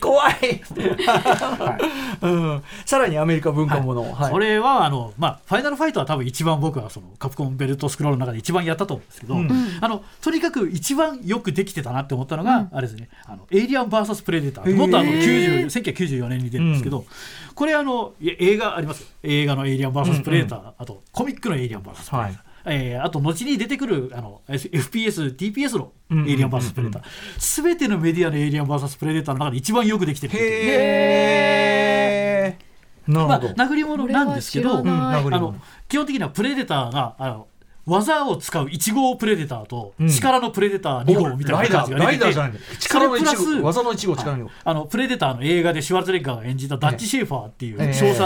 [0.00, 0.62] 怖い。
[2.22, 2.62] うん。
[2.86, 4.10] さらにアメリカ文化もの。
[4.14, 4.30] はい。
[4.30, 9.78] これはあの、まあ、ファイナルファイトは多分一番僕はそのカプコンベルトスクロールの中で一番やったと思うんですけど、うん。
[9.82, 14.74] あのとにかく一番よくできてたなって思ったのが、あれですねあのエイリアン VS プレデター。
[14.74, 17.04] もっとあの90 1994年に出るんですけど、
[17.54, 19.06] これあの映画ありますよ。
[19.22, 25.92] 映画のエイリアン VS プレデター、あとコミックのエイリアン VS プレデター、はいえーあと後に出てくるあの FPS、TPS の
[26.26, 27.02] エイリアン VS プレデター、
[27.38, 30.38] すべてのメディアのエイリアン VS プレデターの中で一番よくできてるへ
[32.56, 32.58] え
[33.08, 33.64] なまあ、るほど。
[33.64, 35.56] 殴り物なんですけど、あの
[35.88, 37.48] 基本的にはプレデターがあの
[37.84, 40.08] 技を使う1号プレデターとうん。
[40.08, 47.92] 力のプレデター2号みたいな感じが出てん力のプラス技の一号力のあのプレデターの映画でシュワルツェネッガーが演じたダッチ・シェーファーっていうええ。
[47.92, 48.20] 少佐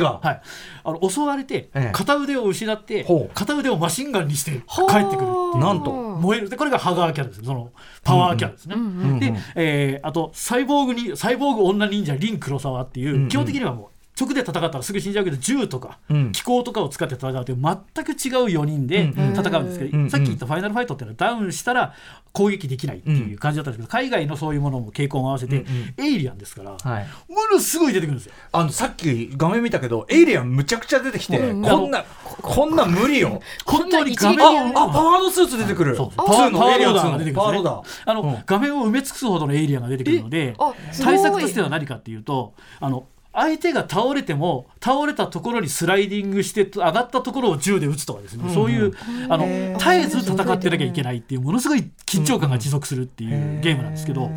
[0.00, 0.42] が、はい、
[0.84, 1.90] あの襲われてええ。
[1.92, 5.92] 片腕を失って、片腕をマシンガンにして帰ってくるなんと。
[5.92, 6.48] 燃える。
[6.48, 7.46] でこれがハガーキャラですね。
[7.46, 7.70] その
[8.04, 8.76] パワーキャラですね、
[9.20, 16.32] で、えーあとサイボーグにサイボーグ女忍者リン黒沢っていう、基本的にはもう直で戦ったらすぐ死んじゃうけど銃とか、うん。
[16.32, 21.94] 気候とかを使って戦うという全く違う4人で戦うんですけど、さっき言ったファイナルファイトっていうのはダウンしたら
[22.32, 25.64] 攻撃できないっていう感じだったんですけど、海外のそういうものも傾向を合わせて、
[25.96, 27.06] エイリアンですから、はい。
[27.28, 28.32] ものすごい出てくるんですよ。
[28.52, 31.62] あのさっき画面見たけどエイリアンむちゃくちゃ出てきて、うん。
[31.62, 32.04] こんな
[32.42, 33.40] こんな無理よ。
[33.64, 35.96] 本当に画面あパワードスーツ出てくる。
[35.96, 36.26] そうそう。
[36.26, 38.42] 2のパワーエイリアン2ローダーが出てのパワーくるあの、うん。
[38.44, 40.54] 画面を埋め尽くすほどのエイリアンが出てくるので
[41.02, 48.92] 対策としては何かっていうとあの相手が倒れても倒れたところにスライディングして上がったところを銃で撃つとかですね、そういう
[49.28, 49.46] あの
[49.78, 54.30] 絶えず戦ってなきゃいけないっていうものすごい緊張感が持続するっていうゲームなんですけど。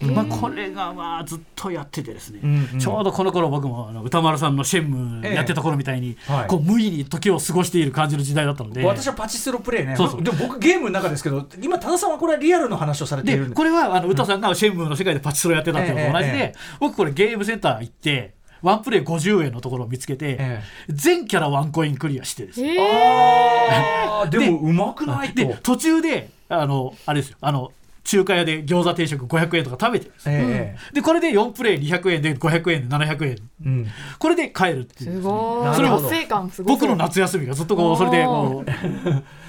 [0.00, 2.78] まあ、これがまあずっとやっててですね、んうん。
[2.78, 6.48] ちょうどこの頃僕もあの歌丸さんのシェンムーやってた頃みたいに、はい。
[6.48, 8.82] こう無意に時を過ごしている感じの時代だったので。
[8.82, 9.94] 私はパチスロプレイね。
[9.96, 10.22] そうそう。
[10.22, 25.34] でも僕ゲームの中ですけど今多田さんはこれはリアルの話をされているでこれはあの歌さんがシェンムーの世界でパチスロやってたっていうのと同じで、僕これゲームセンター行ってワンプレイ50円のところを見つけて、え全キャラワンコインクリアしてですね、あーでもうまくないと。
[25.34, 27.36] で途中であのあれですよ。
[27.40, 30.34] あの中華屋で餃子定食500円とか食べてるんですよ。
[30.36, 33.30] えでこれで4プレイ200円で500円で700円。
[33.30, 33.86] えうん。
[34.18, 35.12] これで帰るっていう。
[35.16, 35.64] すごい。
[35.64, 36.08] なるほど。
[36.08, 36.76] 達成感すごい。
[36.76, 38.70] 僕の夏休みがずっとこうそれでこう。
[38.70, 38.74] い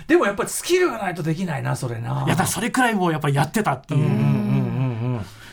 [0.07, 2.25] でもやっぱりスキルがないとできないなそれな。
[2.27, 4.01] やだそれくらいもうやっぱりやってたっていう。
[4.01, 4.50] う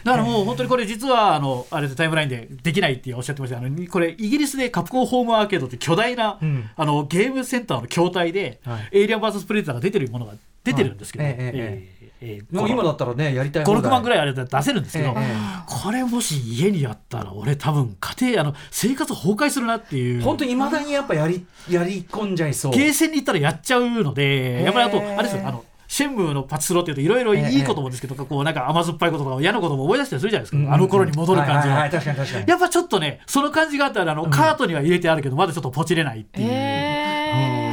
[0.09, 3.59] だからもう本当にこれ実はあのあれでタイムラインでできないっておっしゃってました。
[3.59, 6.71] あのこれイギリスでカプコンホームアーケードって巨大な、ん。
[6.75, 8.88] あのゲームセンターの筐体で、はい。
[8.92, 10.33] エイリアン VS プレデターが出てるものが
[10.64, 11.33] 出てるんですけど、はい。
[11.35, 11.53] えええ
[11.92, 15.25] えええもう今だったらねやりたい56万ぐらいあれで出せるんですけど、ええ
[15.66, 20.23] これもし家にやったら俺多分家庭あの生活崩壊するなっていう。
[20.23, 22.73] 本当にいまだにやっぱやりやり込んじゃいそう。
[22.73, 31.59] ゲーセンに行ったらやっちゃうので、やっぱりあと、あれですよ、あの、シェンムーのパチスロっていうといろいろいいこともですけど、こうなんか甘酸っぱいこととか嫌なことも思い出したりするじゃないですか、あの頃に戻る感じの。
[31.59, 32.44] はいはいはい確かに確かに。
[32.46, 36.48] やっぱちょっとね、その感じがあったら、あの、カートには入れてあるけど、まだちょっとポチれないっていう。
[36.51, 37.18] へ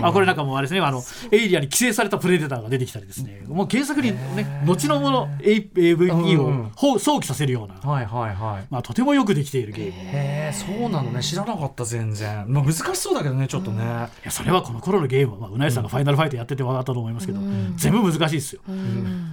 [0.04, 0.80] あこれなんかもうあれですね。
[0.82, 3.44] あのエイリアンに規制されたプレデターが出てきたりですね。
[3.48, 6.66] もう原作にね後のもの AVP うんうん。
[6.66, 8.68] をほう想起させるような、はいはいはい。
[8.70, 9.92] まあ、とてもよくできているゲーム。
[9.92, 10.00] いへ
[10.50, 11.22] えそうなのね。
[11.22, 12.46] 知らなかった全然。
[12.48, 13.84] まあ難しそうだけどねちょっとね。
[14.24, 17.40] やそれはこの頃のゲームは、まあ、うなぎさんがファイナルファイトやってて分かったと思いますけど、
[17.76, 18.62] 全部難しいですよ、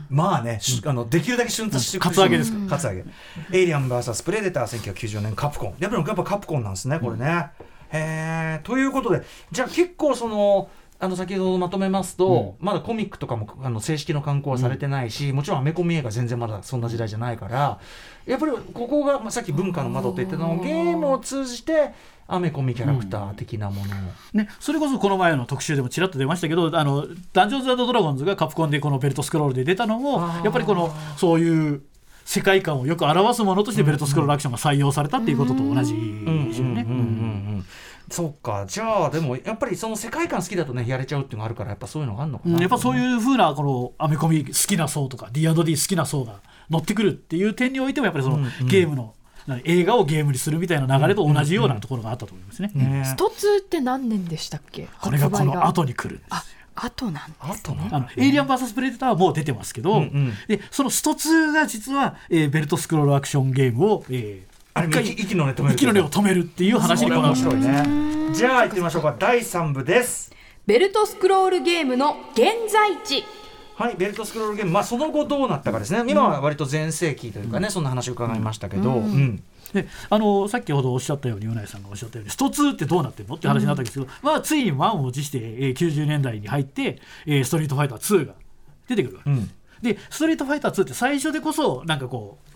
[0.08, 3.04] まあね、しあのできるだけ瞬殺してカツアゲですかカツアゲ。
[3.52, 5.74] エイリアン VS プレデター1994年カプコン。
[5.78, 7.46] やっぱりやっぱカプコンなんですねこれね、
[7.92, 10.70] へえということでじゃあ結構その
[11.02, 17.80] あの先ほどまとめますと、まだコミックとかもあの正式の刊行はされてないし、もちろんアメコミ映画全然まだそんな時代じゃないから
[18.24, 21.92] やっぱりここが、まあ、さっき文化の窓って言ってたのゲームを通じて
[22.28, 23.98] アメコミキャラクター的なものを、
[24.32, 31.82] ね、それこそこの前の特集でもちらっと出ましたけどあのダンジョンズドラゴンズがカプコンでこのベルトスクロールで出たのもやっぱりこのそういう
[32.24, 35.94] 世界観をよく表すものとしてベルトスクロールアクションが採用されたっていうことと同じですよね。
[36.24, 37.64] うんうんうんうん。
[38.10, 38.64] そうか。
[38.66, 49.14] じゃあでもやっぱりその世界観好きだとねやれちゃうっていうのがあるからやっぱそういうのがあるのかな、うんやっぱそういうふうなこのアメコミ好きな層とか D&D 好きな層が乗ってくるっていう点においてもやっぱりそのゲームの、
[49.46, 52.70] 何映画をゲームにするみたいな流れと同じようなところがあったと思いますね。
[52.74, 54.88] ねスト2って何年でしたっけ？
[55.00, 57.88] これがこの後に来るんですあ後なんあとね。
[57.90, 60.32] あのエイリアン VS プレデターはもう出てますけど、うんうん。
[60.48, 69.14] でそのスト2が実は、えーベルトスクロールアクションゲームを、えーあれ一回息息の根止める息の根を止めるっていう話にこ面白いねじゃあ行ってみましょうか。
[69.18, 70.32] 第3部です。
[70.66, 73.24] ベルトスクロールゲームの現在地。
[73.74, 83.34] はい、ベルトスクロールゲーム、まあ、その後どうなったかですね、今は割と全盛期というかね、そんな話を伺いましたけど、うんであのさっきほどおっしゃったようにうなえさんがおっしゃったようにスト2ってどうなってんの？
[83.34, 88.34] って話になったんですけど、まあ、ついに満を持して、えー90年代に入って、えーストリートファイター2が
[88.88, 89.30] 出てくるわけ。
[89.30, 89.54] です。
[89.82, 92.48] でストリートファイター2って最初でこそなんかこう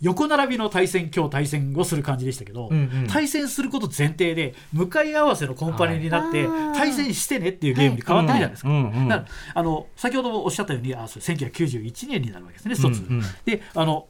[0.00, 3.06] 横並びの対戦今日対戦をする感じでしたけど、うんうん。
[3.08, 8.68] 対戦すること前提で向かい合わせのコンパニーになって、はい対戦してねっていうゲームに変わってるじゃないですか。
[8.68, 9.08] うんうんうん。
[9.08, 12.84] だからあの先ほどもおっしゃったようにあそれ1991年になるわけですね一つ。
[12.84, 13.22] うんうん。
[13.44, 14.06] であの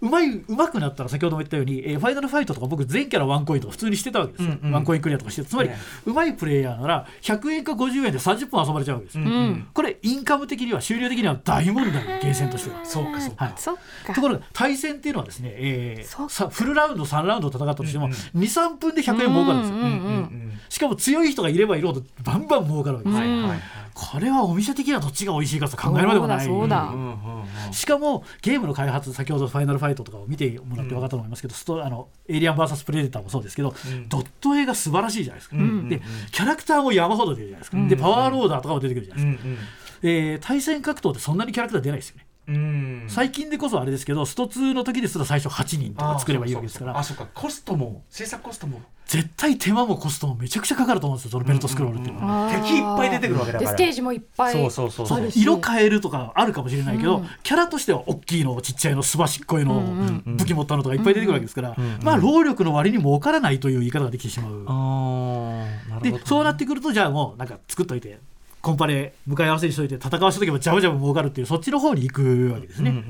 [0.00, 4.72] うまいうまくなったら先ほども言ったように、えーファイナルファイトとか僕全キャラワンコインとか普通にしてたわけですよ、うんうん。
[4.72, 5.44] ワンコインクリアとかして。
[5.44, 9.68] つまり、ねうまいプレイヤーなら100円か50円で30分遊ばれちゃうわけですよ、うん。
[9.72, 12.84] これインカム的には終了的には大問題ゲーセンとしては。
[12.84, 13.54] そうかそうか、はい。
[13.56, 14.14] そっか。
[14.14, 19.90] ところが対戦っていうのはですね、えそうー、さフルラウンド3ラウンド戦ったとしても、23分で100円儲かるんですよ、うんうんう
[20.44, 23.60] んしかも強い人がいればいるほどバンバン儲かるわけですよ、うんはいはい
[24.00, 26.46] これはお店的にはどっちが美味しいかって考えるまでもない。
[26.46, 26.94] そうだ
[27.72, 33.74] しかもゲームの開発先ほど「ファイナルファイト」とかを見てもらって分かったと思いますけど、ストあのエイリアン VS プレデターもそうですけど、
[34.08, 35.56] ドット絵が素晴らしいじゃないですか、
[35.88, 39.48] でキャラクターも山ほど出るじゃないですか、でパワーローダーとかも出てくるじゃないですか、
[40.02, 42.26] えー対戦格闘ってそんなにキャラクター出ないですよね
[43.08, 46.98] 最近でこそあれですけどスト2の時ですら最初8人とか作ればいいわけですから。
[46.98, 47.26] あそうか。
[47.34, 48.80] コストも制作コストも。
[49.06, 52.50] 絶対手間もコストもめちゃくちゃかかると思うんですよそのベルトスクロールっていうのは。
[52.50, 53.70] 敵いっぱい出てくるわけだから。
[53.70, 55.30] でステージもいっぱいそうそうそうそう。
[55.34, 59.80] 色変えるとかあるかもしれないけど、キャラとしては大きいのちっちゃいのすばしっこいの、
[60.26, 64.64] 武器持ったのとかいっぱい出てくるわけですから、まあ労力の割に儲からないという言い方ができてしまう。
[64.66, 64.72] あ
[65.88, 68.18] あなるほどでそうなってくるとじゃあもうなんか作っといて
[68.60, 72.90] コンパレ向かい合わせにしといて戦わせとけばジャブジャブ儲かるっていうそっちの方に行くわけですね。
[72.90, 73.04] うんうんう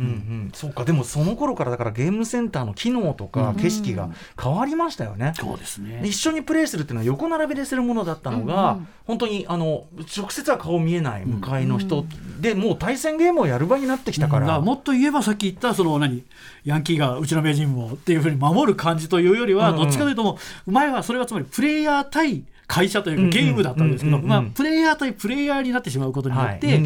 [0.48, 5.32] ん、そうかでもその頃からだからゲームセンターの機能とか景色が変わりましたよね。
[5.36, 6.00] そうですね。
[6.02, 12.04] で一緒にプレイするっていうのは横並びでするものだったのが、本当にあの直接は顔見えない向かいの人
[12.40, 16.24] で、もう対戦ゲームをやる場になってきたから、だからもっと言えばさっき言ったその何
[16.64, 19.82] ヤンキーがうちの名人もっていうふうに守る感じというよりはうんうん。
[19.84, 26.82] どっちかというともう前はそれはつまりプレイヤー対会社というかゲームだったんですけど、まあ、プレイヤー対プレイヤーになってしまうことによって、はい。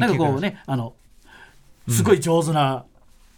[0.00, 0.94] なんかこうねあの
[1.88, 2.84] すごい上手な、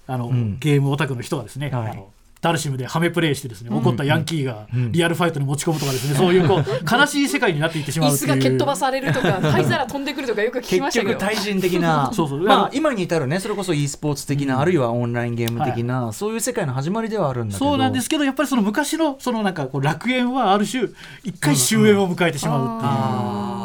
[0.07, 0.59] あのん。
[0.61, 1.91] ゲームオタクの人がですね、はい。
[1.91, 11.21] あのダルシムでハメプレイしてですね、怒ったヤンキーがリアルファイトに持ち込むとかですね、そういうこう 悲しい世界になっていってしまう椅子が蹴っ飛ばされるとか灰皿飛んでくるとかよく聞きま結したけど。
[11.21, 12.41] 局対人的な そうそう。
[12.41, 17.67] まあ、今に至るねそれこそ e スポーツ的な、あるいはオンラインゲーム的な、そういう世界の始まりではあるんだけど。
[17.71, 20.85] そうなんですけどやっぱりその昔のそのなんかこう楽園はある種
[21.25, 23.58] 一回終焉を迎えてしまうっていう。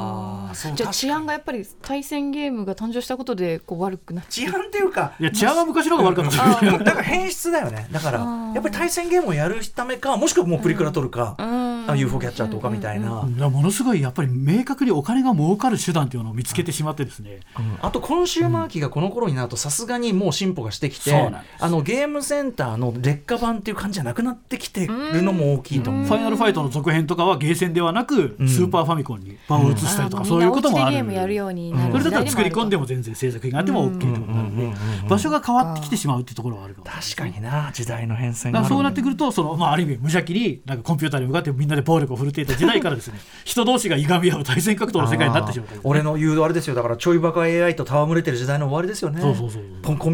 [0.54, 6.78] じゃあ治安がやっぱり対戦ゲームが誕生したことでこう悪くなっち治安っていうかいや治安は昔の方が悪かった。
[6.80, 7.88] だから変質だよね。
[7.92, 17.40] だからやっぱり対戦ゲームをやるためかもしくはもうプリクラ取るか、あ UFO キャッチャーとかみたいな、だからものすごいやっぱり明確にお金が儲かる手段っていうのを見つけてしまってですね、
[17.82, 21.14] あとコンシューマー機がこの頃になるとさすがにもう進歩がしてきて、
[21.60, 26.06] あのゲームセンターの劣化版っていう感じじゃなくなってきてるのも大きいと思う。
[26.06, 30.96] ファイナルファイトの続編とかはゲーセンではなく、スーパーファミコンに場を移したりとか、そういうこともある。
[30.96, 34.74] ゲームやるようになるそれだったら作り込んでもも全然制作費があっても OK ということなので
[35.10, 46.76] 場所が変わってきてしまうっていうところはあるかも確かにな時代の変遷がそうなってくるとその、まあ、ある意味無邪気になんかコンピューターに向かってみんなで暴力を振るっていた時代からですね 人同士がいがみ合う対戦格闘の世界になってしまったんですね俺の言うあれですよ。
[46.76, 49.22] だからちょいバカ AI と戯れてる時代の終わりですよね。
[49.22, 49.36] コン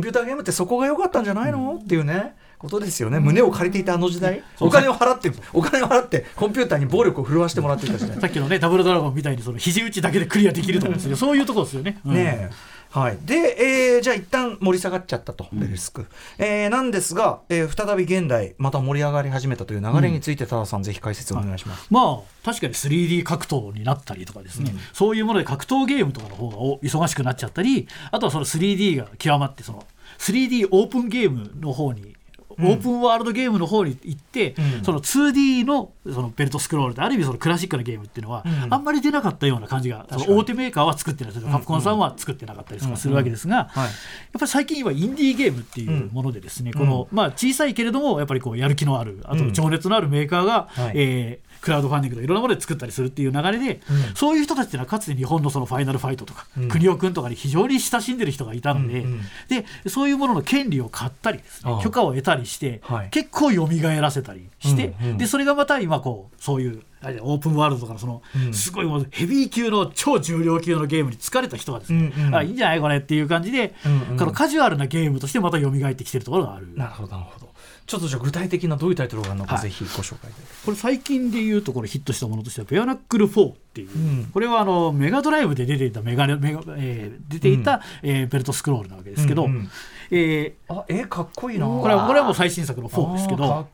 [0.01, 3.19] ピューターゲームってそこが良かったんじゃないの、っていうねことですよね。
[3.19, 4.43] 胸を借りていたあの時代。
[4.59, 8.19] お金を払ってお金を払ってコンピューターに暴力を振るわせてもらっていた時代。
[8.19, 11.99] さっきのねダブルドラゴンみたいにその肘打ちだけでクリアできるとかですねそういうところですよね。
[12.05, 12.13] うん。
[12.13, 12.79] ねえ。
[12.91, 16.07] はい、で、えーじゃあ一旦盛り下がっちゃったと、ベルスク、
[16.39, 21.85] えーなんですが、えー再び現代また盛り上がり始めたという流れについて、多田さんぜひ解説をお願いします。
[21.91, 29.85] まあ確かに 3D 格闘になったりとかですね、そういうもので格闘ゲームとかの方がお忙しくなっちゃったりあとはその 3D が極まってその
[30.17, 32.15] 3D オープンゲームの方に
[32.61, 34.85] オープンワールドゲームの方に行って、うん。
[34.85, 38.73] その 2D のそのベルトスクロールである意味そのクラシックなゲームっていうのは、うん。
[38.73, 41.33] あんまり出なかったような感じが、その大手メーカーは作ってない。
[41.33, 43.83] カプコンさんは作ってなかったりとかするわけですが、はい。
[43.85, 43.91] やっ
[44.33, 50.91] ぱり最近はインディーゲームっていうものでですね、この、まあ、小さいけれどもやっぱりこうやる気のあるあと情熱のあるメーカーが、はい。
[50.95, 53.81] えークラウドファンディングとかいろんなもので作ったりするっていう流れで、
[54.15, 56.69] そういう人たちっていうのはかつて日本のそのファイナルファイトとか、うん。
[56.69, 63.09] 国尾くんとかに非常に親しんでる人がいたので,、うんうんでそういうものの権利を買ったりですね許可を得たりして、はい。
[63.09, 63.67] 結構蘇
[64.01, 65.17] らせたりして、うんうん。
[65.17, 66.83] でそれがまた今こうそういう
[67.21, 68.53] オープンワールドとかのその、うん。
[68.53, 72.35] すごいもうヘビー級の超重量級のゲームに疲れた人がですね、うんうん。
[72.35, 74.17] あいいんじゃないこれっていう感じで、うんうん。
[74.17, 76.67] このカジュアルなゲームとしてまた蘇ってきてるところがある。
[76.75, 77.48] なるほどなるほど
[77.89, 79.63] ちょっとじゃあ具体的などういうタイトルがあるのか、はい。
[79.63, 80.35] ぜひご紹介で。
[80.63, 84.25] これ最近で言うとこれヒットしたものとしては「ベアナックル4」っていう、うん。
[84.31, 89.69] これはあのメガドライブで出ていたメガネメガ、えー出ていた、えーベルトスクロールなわけですけど、うんうん
[90.11, 91.67] えあえかっこいいな。
[91.67, 93.67] ーこれはこれはもう最新作の4ですけど。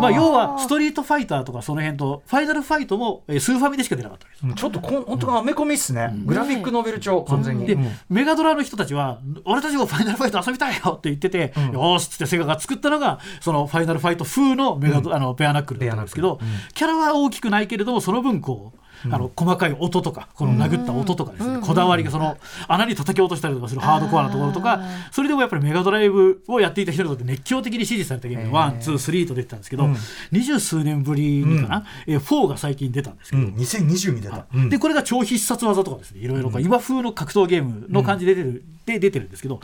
[0.00, 4.46] まあ、要はストリートファイターとかその辺とファイナルファイトも、えースーファミでしか出なかったです。
[4.46, 11.72] うんちょっとこん本当にアメコミっすね、グラフィックノベル調完全に、で、うんメガドラの人たちは俺たちもファイナルファイト遊びたいよって言ってて、うん。
[11.72, 16.40] よーしっつってセガが作ったのがそのファイナルファイト風のメガド、あのベアナックルだったんですけど、
[16.74, 22.36] キャラは大きくないけれどもその分こうあの細かい音とかこの殴った音とかですね、こだわりがその
[22.68, 24.80] 穴に叩き落としたりとかするハードコアなところとか
[25.12, 29.96] それでもやっぱりメガドライブをやっていた人にとって熱狂的に支持されたゲームワンツースリーと出てたんですけど、うん。
[30.32, 34.68] 二十数年ぶりにかな、えー4が最近出たんですけど、うん、2020に出た、うん。
[34.68, 39.60] でこれが超必殺技とかですねいろいろ今風の格闘ゲームの感じで出てる,、で出てるんですけど、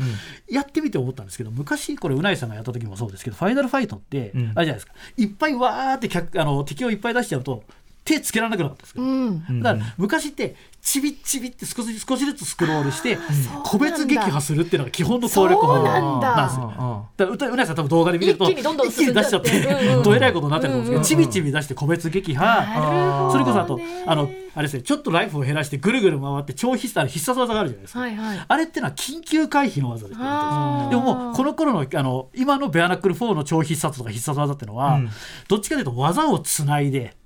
[0.50, 4.40] やってみて思ったんですけど昔これうないさんがやった時もそうですけどファイナルファイトって、うん。
[4.40, 4.92] あれじゃないですか。
[5.16, 7.62] いっぱいわーって客あの敵をいっぱい出しちゃうと
[8.06, 9.62] 手つけられなくなかったんですけど、うん。
[9.62, 13.18] だから昔ってちびちびって少し少しずつスクロールして
[13.64, 16.36] 個別撃破するっていうのが基本の攻略法なんだ。
[16.36, 17.08] なんですよ。
[17.16, 19.50] だからうなぎさん多分動画で見てると一気にどんどん一気に出しちゃって
[20.04, 28.00] どえらいことになってると思うんですけどちびちび出して個別撃破それこそあとあのあれですねちょっとライフを減らしてぐるぐる回って超必殺あれ必殺技があるじゃないですか。
[28.00, 28.44] はいはい。
[28.46, 30.24] あれってのは緊急回避の技ですで
[30.96, 35.10] ももうこの頃のあの今のベアナックル4の超必殺とか必殺技っていうのは、うん。
[35.48, 37.16] どっちかというと技をつないで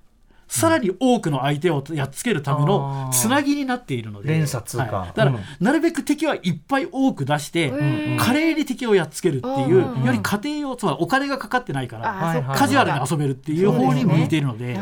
[0.51, 4.31] さらに多くの相手をやっつけるためのつなぎになっているので。
[4.31, 5.09] 連鎖通過はい。
[5.09, 5.39] だから、うん。
[5.61, 8.17] なるべく敵はいっぱい多く出して、うん。
[8.19, 14.75] 華麗に敵をやっつけるっていう、うんより家庭用つまりお金がかかってないから、カジュアルに遊べるっていう方に向いているので。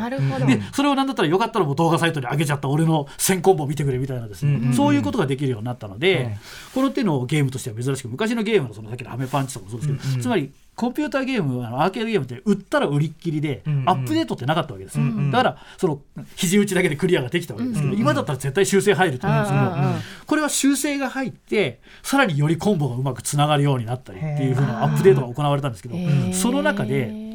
[0.47, 6.33] でそれをなんだったらよかったらもう動画サイトに上げちゃった俺の1000コンボ見てくれみたいなですね、そういうことができるようになったので、うん
[6.75, 13.91] この手のゲームとしては珍しく昔のゲームのそのさっきのアメパンチとかもそうですけど、つまりコンピューターゲームあのアーケードゲームって売ったら売りっきりで、うんうん。
[13.91, 15.31] アップデートってなかったわけですよ、うんうん。
[15.33, 16.01] だからその
[16.37, 17.81] 肘打ちだけでクリアができたわけです。
[17.81, 18.01] けど、うんうん。
[18.01, 19.95] 今だったら絶対修正入ると思うんですけど、うんうん。
[19.95, 25.97] うんこれは修正が入ってさらによりコンボがうまくつながるようになったりっていうふうなアップデートが行われたんですけど、
[26.35, 27.28] その中で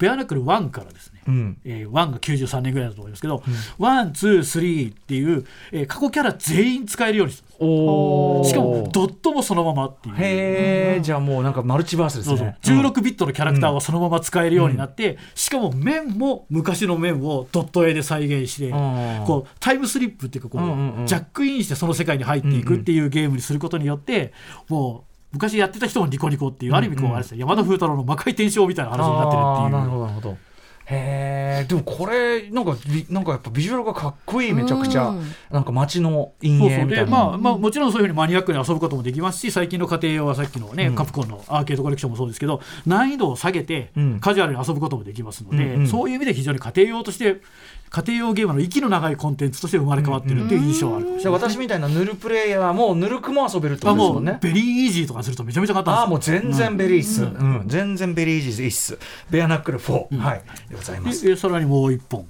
[0.00, 1.58] ベアナックル1からですね、うん。
[1.62, 3.42] えー、1が93年ぐらいだと思いますけど、
[3.78, 8.44] ワン、ツー、スリーっていう、えー過去キャラ全員使えるようにしおー。
[8.44, 10.14] しかもドットもそのままっていう。
[10.16, 12.46] へえじゃあもうなんかマルチバースですそうそう。
[12.46, 19.24] ね16ビットのキャラクターはそのまま使えるようになって、しかも面も昔の面をドット絵で再現して、ん。
[19.26, 21.06] こうタイムスリップっていうかこう、うんうんうん。
[21.06, 24.32] ジャックインしてその世界に入っていくっていうゲームにすることによって、
[24.68, 29.70] もう昔やってた人もニコニコっていう、ある意味こうあれですね山田風太郎の魔界転生みたいな話になってるっていう。
[29.70, 30.50] なるほどなるほど。
[30.92, 35.10] へえでもこれなんかビなんかやっぱビジュアルがかっこいいめちゃくちゃ。
[35.10, 37.04] うんなんか街の陰影みたいな。
[37.04, 40.94] でまあまあ、もちろんそういうふうにマニアックに遊ぶこともできますし最近の家庭用はさっきのね、うん。
[40.96, 44.20] カプコンのアーケードコレクションもそうですけど難易度を下げてうん。
[44.20, 45.86] カジュアルに遊ぶこともできますので、うんうん。
[45.86, 47.40] そういう意味で非常に家庭用として
[47.90, 51.48] 家庭用ゲームの息の長いコンテンツとして生まれ変わってるっていう印象はあるかもしじゃれない。
[51.48, 54.38] あ私みたいなヌルプレイヤーもヌルクも遊べるってことですもんね。
[54.40, 57.64] very easy とかするとめちゃめちゃ簡単ああもう全然 very っす、うん。
[57.66, 58.98] 全然 very easy っす。
[59.28, 60.42] ベアナックル4、はい。
[60.68, 61.24] でございます。
[61.24, 62.28] ででさらにもう一本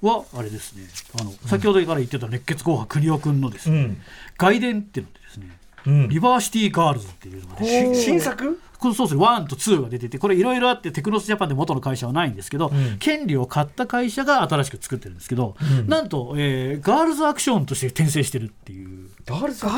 [0.00, 0.84] はあれですね。
[1.20, 4.02] あの先ほどから言ってた熱血硬派くにおくんのですね、うん。
[4.38, 6.08] 外伝っていうのでですねうん。
[6.08, 7.62] リバーシティガールズっていうのが
[7.94, 8.58] 新作？
[8.78, 12.98] これそうですね1と2が出ててこれいろいろあってテクノスジャパンで元の会社はないんですけど、ん。
[12.98, 15.88] 権利を買った会社が新しく作ってるんですけど、うん。
[15.88, 19.08] なんと、えーガールズアクションとして転生してるっていう。
[19.26, 19.70] ガールズア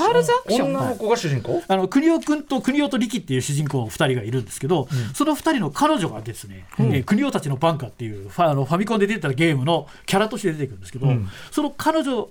[0.45, 0.75] クション？
[0.75, 11.29] 女の子が主人公、あの国尾君と国尾と力っていう主人公2人がいるんですけど、その2人の彼女がですね、えー国尾たちのバンカーっていうファあのファミコンで出てたゲームのキャラとして出てくるんですけど、うん。
[11.53, 12.29] その彼女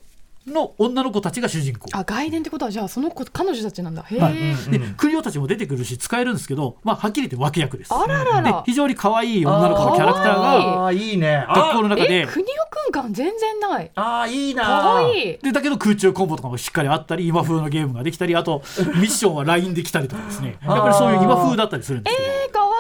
[0.48, 1.90] の女の子たちが主人公。
[1.94, 4.04] あ外伝ってことはじゃあその子彼女たちなんだ。
[4.04, 4.38] へえ、はい。
[4.38, 7.94] うんで国尾たちも出てくるし使えるんですけど、まあ、はっきり言って脇役です。
[7.94, 8.42] あららら。
[8.42, 11.46] で非常に可愛い女の子のキャラクターがあいいね。
[11.48, 13.92] 学校の中えで国尾くん感全然ない。
[13.96, 15.38] ああいいなかわいい。
[15.40, 18.62] でだけど空中コンボとかもしっかりあったり今風のゲームができたりあと
[18.96, 20.58] ミッションは LINE できたりとかですね。
[20.64, 22.76] やっぱりそういう今風だったりするんですけど、えー、かわ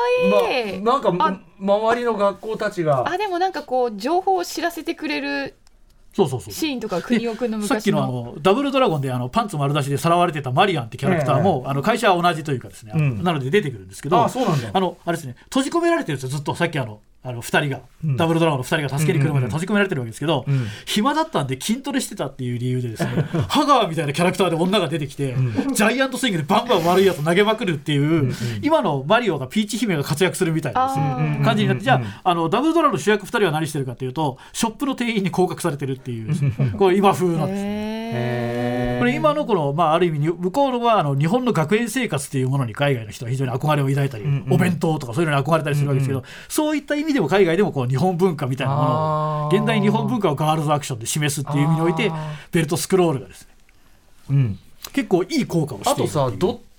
[0.71, 3.07] いい、ま、なんかあ周りの学校たちが。
[3.07, 5.55] あでもなんかこう情報を知らせてくれる
[6.15, 6.53] そうそうそう。
[6.53, 13.21] シーンとか国尾くんの昔さっきのあのダブルドラゴンであのパンツ丸出しでさらわれてたマリアンってキャラクターも、あの会社は同じというかですね、うん。
[13.21, 14.69] なので出てくるんですけどあそうなんだ。
[14.71, 16.55] あのあれですね閉じ込められてるんですよずっと。
[16.55, 18.17] さっきあのあの2人が、ん。
[18.17, 20.67] ダブルドラゴンの2人が助けに来るまで閉じ込められてるわけですけど、ん。
[20.85, 23.09] 暇だったんで筋トレしてたっていう理由でですね
[23.49, 25.35] ハガーみたいなキャラクターで女が出てきて、
[25.73, 30.87] ジャイアントスイングでバンバン悪いやつ投げまくるっていう、今のマリオがピーチ姫が活躍するみたいな
[31.43, 38.04] 感じになってじゃああのダブルドラゴンの主役2人は何してるかっていうとショップの店員に降格されてるっていうこれ今風なんです
[38.99, 44.53] これ今のこの、まあ、ある意味に向こうのはあの日本の学園生活っていうものに海外の人は非常に憧れを抱いたり、んうん。
[44.53, 53.47] お弁当とかそういうのに憧れたりするわけですけど、そういった意味でも海外でもこう日本文化みたいなものを現代日本文化をガールズアクションで示すっていう意味においてあベルトスクロールがですね
[54.29, 54.59] うん。
[54.93, 56.31] 結構いい効果をしているあとさ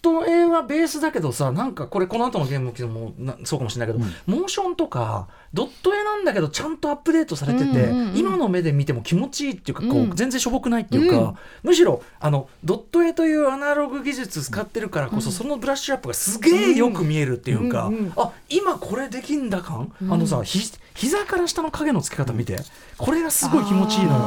[0.06, 8.16] ト絵はベースだけどさなんかこれこの後のゲームもなそうかもしれないけど、モーションとかドット絵なんだけどちゃんとアップデートされてて、うんうんうん。
[8.16, 10.10] 今の目で見ても気持ちいいっていうかこう、うん。
[10.14, 11.34] 全然しょぼくないっていうか、うん。
[11.62, 20.60] むしろあのドット絵というアナログ技術使ってるからこそ、そのブラッシュアップがすげえよく見えるっていうか、うんうんあ今これできんだ感、あのさひ
[20.94, 22.58] 膝から下の影のつけ方見て。
[22.96, 24.18] これがすごい気持ちいいのよ。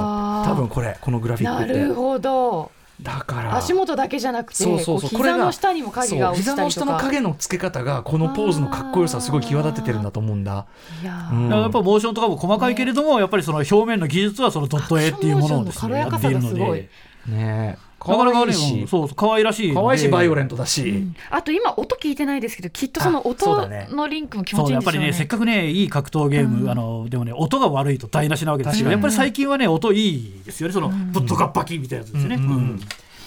[0.45, 1.73] 多分これこのグラフィックって。
[1.73, 2.71] なるほど
[3.01, 3.55] だから。
[3.55, 5.09] 足元だけじゃなくてそうそうそう。
[5.09, 10.65] 膝の下にも影が落ちたそう膝の下の影のつけ方がこのポーズのかっこよさすごい際立ててるんだと思うんだ。
[11.01, 11.35] いやー。
[11.35, 11.49] うん。
[11.49, 15.99] やっぱモーションとかも細かいけれども、やっぱりその表面の技術はそのドット絵っていうものをですね。
[15.99, 16.89] やっているので。
[17.27, 17.77] ね
[18.07, 18.81] なかなかねし。
[18.81, 25.23] うんそうそう可愛らしい可愛いしバイオレントだし、あと今音聞いてないですけどきっとその音のリンクも気持そうやっぱりちいいんですよね。
[25.23, 25.23] ね。
[25.23, 30.73] せっかくねいい格闘ゲーム、あのでもね音が悪いと台無しなわけですけどやっぱり最近はね音いいですよね。
[30.73, 32.79] そのぶっとかっぱきみたいなやつですね、うん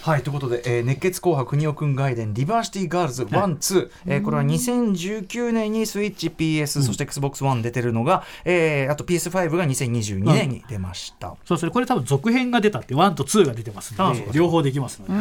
[0.03, 15.20] はいということで、えー熱血紅白国尾くん外伝リバーシティガールズワンツー、えーこれは2019年にスイッチ PS、そして XBOX1 出てるのが、えーあと PS5 が2022年に出ました、そうですねこれ多分続編が出たって1と2が出てますので両方できますので、は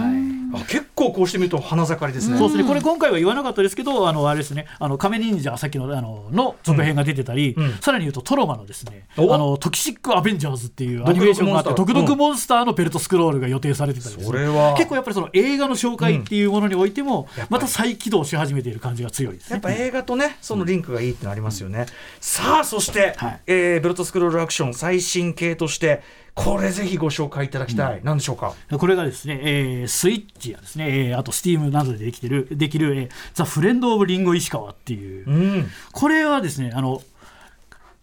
[0.58, 0.64] い。
[0.64, 7.74] あ結構こうしてみると花盛りですね、そうですね、これ今回は言わなかったですけど、あのあれですね、あの仮面忍者さっきのあのの続編が出てたり、うん。
[7.82, 14.32] さらに言うとトロマのですね、あおのトキシックアベンジャーズっていうアニメーションがあって、毒々毒々モンスターのベルトスクロールが予定されてたりですね。
[14.32, 19.54] それは結構やっぱりその映画の紹介っていうものにおいても、また再起動し始めている感じが強いですね。
[19.54, 21.86] やっぱ映画とね、そのリンクがいいってのありますよね。
[22.20, 26.02] さあ、そして、はいえーベルトスクロールアクション最新形として、
[26.34, 28.00] これぜひご紹介いただきたい。
[28.04, 28.54] 何でしょうか？
[28.78, 35.68] これがですね、えースイッチやですね、えーあとスティームなどでできてるできる、えーザ・フレンド・オブ・リンゴ石川っていう、うん。
[35.92, 37.02] これはですねあの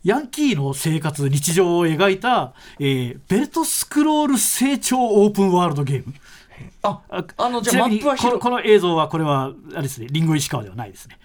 [0.05, 6.13] ヤンキーの生活日常を描いた、えーベルトスクロール成長オープンワールドゲーム
[6.83, 11.19] あ、ああの、じゃあマップは広このこの映像はこれはあれですねリンゴ石川ではないですね。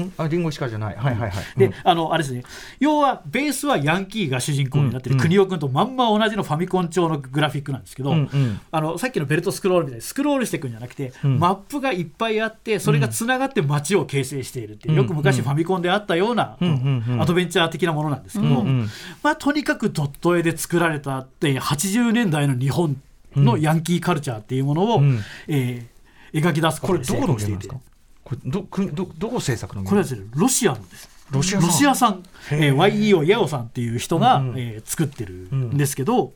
[0.00, 0.12] ん。
[0.16, 0.96] あ、リンゴしかじゃない。
[0.96, 1.58] はいはいはい。
[1.58, 1.74] で、うん。
[1.84, 2.44] あのあれですね。
[2.80, 5.20] 要はベースはヤンキーが主人公になってる、うん。
[5.20, 8.60] 国尾君とまんま同じのファミコン調のグラフィックなんですけど、うんうん。
[8.70, 11.38] あのさっきのベルトスクロールみたいにスクロールしていくんじゃなくて、ん。
[11.38, 15.02] マップがいっぱいあってそれがつながって街を形成しているっていう、うん。
[15.02, 16.68] よく昔ファミコンであったような、うん。
[16.68, 17.04] うん。
[17.14, 17.22] うん。
[17.22, 18.88] アドベンチャー的なものなんですけど、ん
[19.22, 23.00] まあ、とにかくドット絵で作られたって80年代の日本
[23.36, 25.20] のヤンキーカルチャーっていうものを、うん。
[25.48, 25.92] えー
[26.34, 26.80] 描き出す。
[26.80, 27.80] これどこのゲーしていてムなんですか？
[28.24, 34.58] これどくどどこ制作のこれはですねロシアのですロシア産さん、えー、YEO ヤオさんっていう人が、うんうん。
[34.58, 36.32] えー作ってるんですけど、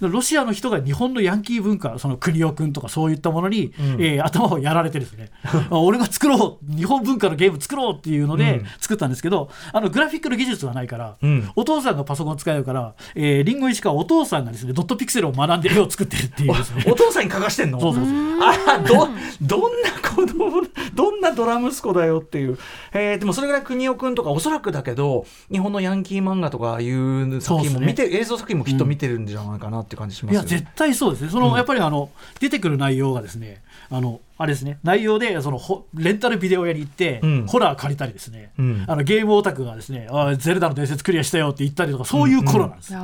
[0.00, 5.30] ロシアの人が日本のヤンキー文化その国尾君とかそういったものに、えー頭をやられてですね。
[5.44, 8.66] あ 俺が作ろう日本文化のゲーム作ろうっていうのでうん。
[8.80, 11.48] 作ったんですけど、あのグラフィックの技術がないから、うん。
[11.56, 16.58] お父さんがパソコン使えるから、えー、リンゴ石川お父さんがですねドットピクセルを学んで絵を作ってるっていうね。
[16.86, 17.80] お父さんに書かしてんの？
[17.80, 18.14] そうそうそう。
[18.40, 19.08] あど
[19.40, 20.62] どんな子供
[20.94, 22.58] どんなドラ息子だよっていう、
[22.92, 30.48] えーでもそれぐらい国尾くんとかおそらくだけど日本のヤンキー漫画とかいう作品も見て、映像作品もきっと見てるんじゃないかなって感じしますよね。
[30.48, 31.30] いや絶対そうですね。
[31.30, 34.78] その、やっぱりあの出てくる内容がですねあのあれですね。
[34.84, 37.46] 内容でそのほレンタルビデオ屋に行って、うん。
[37.46, 38.84] ホラー借りたりですね、うん。
[38.86, 42.94] あのゲームオタクがですねあゼルダの伝説クリアしたよって言ったりとかそういう頃なんです、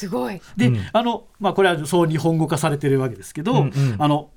[0.00, 0.40] すごい。
[0.56, 0.80] で、うん。
[0.92, 3.96] あのまあ、これはそう日本語化されてるわけですけど、うんうん。
[3.98, 4.30] あの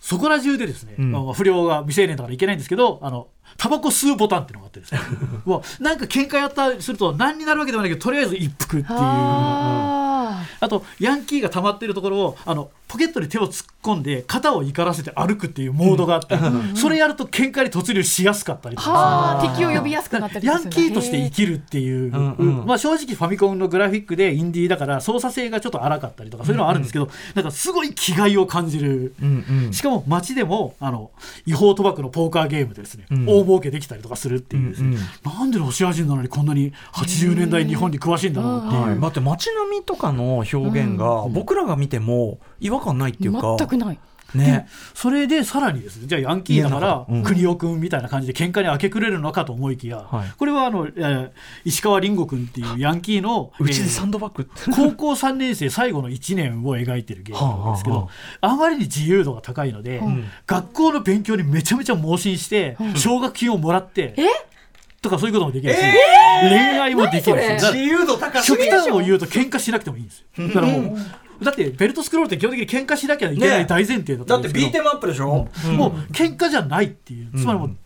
[0.00, 1.12] そこら中でですね、うん。
[1.12, 5.00] まあ不良が未成年だからいけないんですけどあのタバコ吸うボタンっていうのがあってですね。
[5.44, 8.98] も うなんか喧嘩やったりすると何になるわけではないけどとりあえず一服っていう。
[8.98, 10.42] あ。
[10.60, 16.36] あとヤンキーが溜まってるところをあのポケットに手を突っ込んで肩を怒らせて歩くっていうモードがあって、
[16.74, 18.92] それやると喧嘩に突入しやすかったりとーか。
[18.92, 19.48] はあ。
[19.56, 29.72] 敵を呼びやすくなったりヤンキーとして生きるっていう、まあ、正直ファミコンのグラフィックでインディーだから操作性がちょっと荒かったりとかそういうのはあるんですけど、なんかすごい気概を感じる、うんうん。
[29.72, 31.10] しかも街でもあの
[31.46, 35.38] 違法賭博のポーカーゲームでですね、うん大儲けできたりとかするっていうですね、うんうん。
[35.38, 38.82] なんでロシア人なのにこんなに80年代日本に詳しいんだろうっていう。
[38.82, 43.98] はい、だって街並みとかの表現が僕らが見ても違和感ないっていうか、全くない
[44.34, 47.22] ね、それでさらにですねじゃあヤンキーだから中うん。
[47.22, 50.32] 国尾君みたいな感じで喧嘩に明け暮れるのかと思いきや、はい。
[50.36, 51.30] これはあの、えー
[51.64, 58.08] 石川林吾君っていうヤンキーの、うちでえーサンドバッグ、高校3年生最後の1年を描いてるゲームなんですけど、は
[58.40, 60.00] あまりに自由度が高いので、
[60.46, 64.14] 学校の勉強にめちゃめちゃ盲信して、奨学金をもらって、
[65.00, 65.80] とかそういうこともできるし、
[66.48, 70.48] 恋愛もできるし、何だから由度高極端を言うと喧嘩しなくてもいいんですよ。
[70.48, 70.96] だからもう、
[71.42, 77.76] だってベルトスクロールって基本的に喧嘩しなきゃいけないね大前提だったんですけど、ムアップでしょ、もう喧嘩じゃないっていう、つまりもう、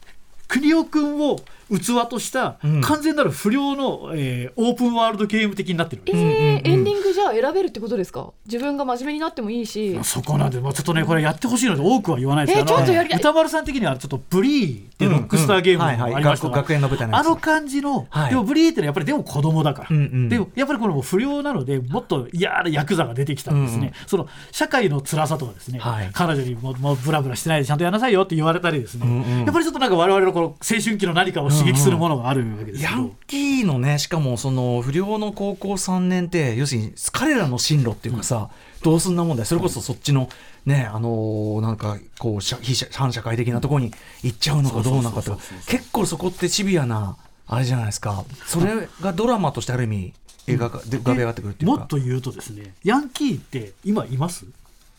[0.48, 1.38] 国尾君を
[1.68, 2.80] 器としたうん。
[2.80, 6.02] 完全なる不良の、えーオープンワールドゲーム的になってる。
[6.06, 8.30] えーエンディングじゃあ選べるってことですか？
[8.46, 9.98] 自分が真面目になってもいいし。
[10.02, 18.30] そこなんで、まあ、ちょっとね、これやってほしいので、多くは言わないですけど、えちょっとやり歌丸さん的には、ちょっとブリーっていうロックスターゲームありましたのあの感じの、はい。
[18.30, 20.28] でもブリーってのはやっぱりでも子供だから、うんうん。
[20.28, 26.10] でもやっぱりこれも不良なので、もっと嫌なヤクザが出てきたんですね、その社会の辛さとかですね、はい。
[26.12, 29.44] 彼女にもうもうブラブラしてないでちゃんとやんなさいよって言われたりですね、うんうん。
[29.44, 32.92] やっぱりちょっとなんか我々のこの青春期の何かを刺激するものがあるわけですけど。
[32.92, 38.50] ヤンキーのねしかもその不良の高校3年って要するに彼らの進路っていうかさ、
[38.82, 39.46] どうすんなもんだよ。
[39.46, 40.28] それこそそっちの
[40.64, 43.92] ねあのーなんかこう社非社反社会的なところに
[44.22, 45.42] 行っちゃうのかどうなのかとか。
[45.66, 48.24] 結構そこってシビアなあれじゃないですか。
[48.46, 50.14] それがドラマとしてある意味
[50.46, 51.78] 描かで浮かび上がってくるっていうか。
[51.78, 54.46] もっと言うとですねヤンキーって今います？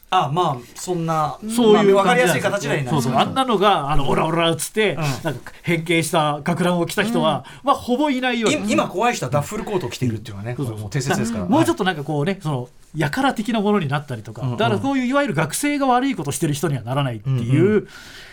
[0.10, 3.16] あまあそんなそういうまあ分かりやすい形ではないそうそう。
[3.16, 4.98] あんなのがあのオラオラっつって、ん。
[4.98, 11.46] なんか変形した学ランを着た人は、まあほぼいないよ今怖い人はダッフルコートを着ているっていうのはね、もう定説ですから。
[11.46, 17.88] もうちょっととなんかこうねそのやから的なものになったりとか、だからこういういわゆる学生が悪いことしてる人にはならないっていう、う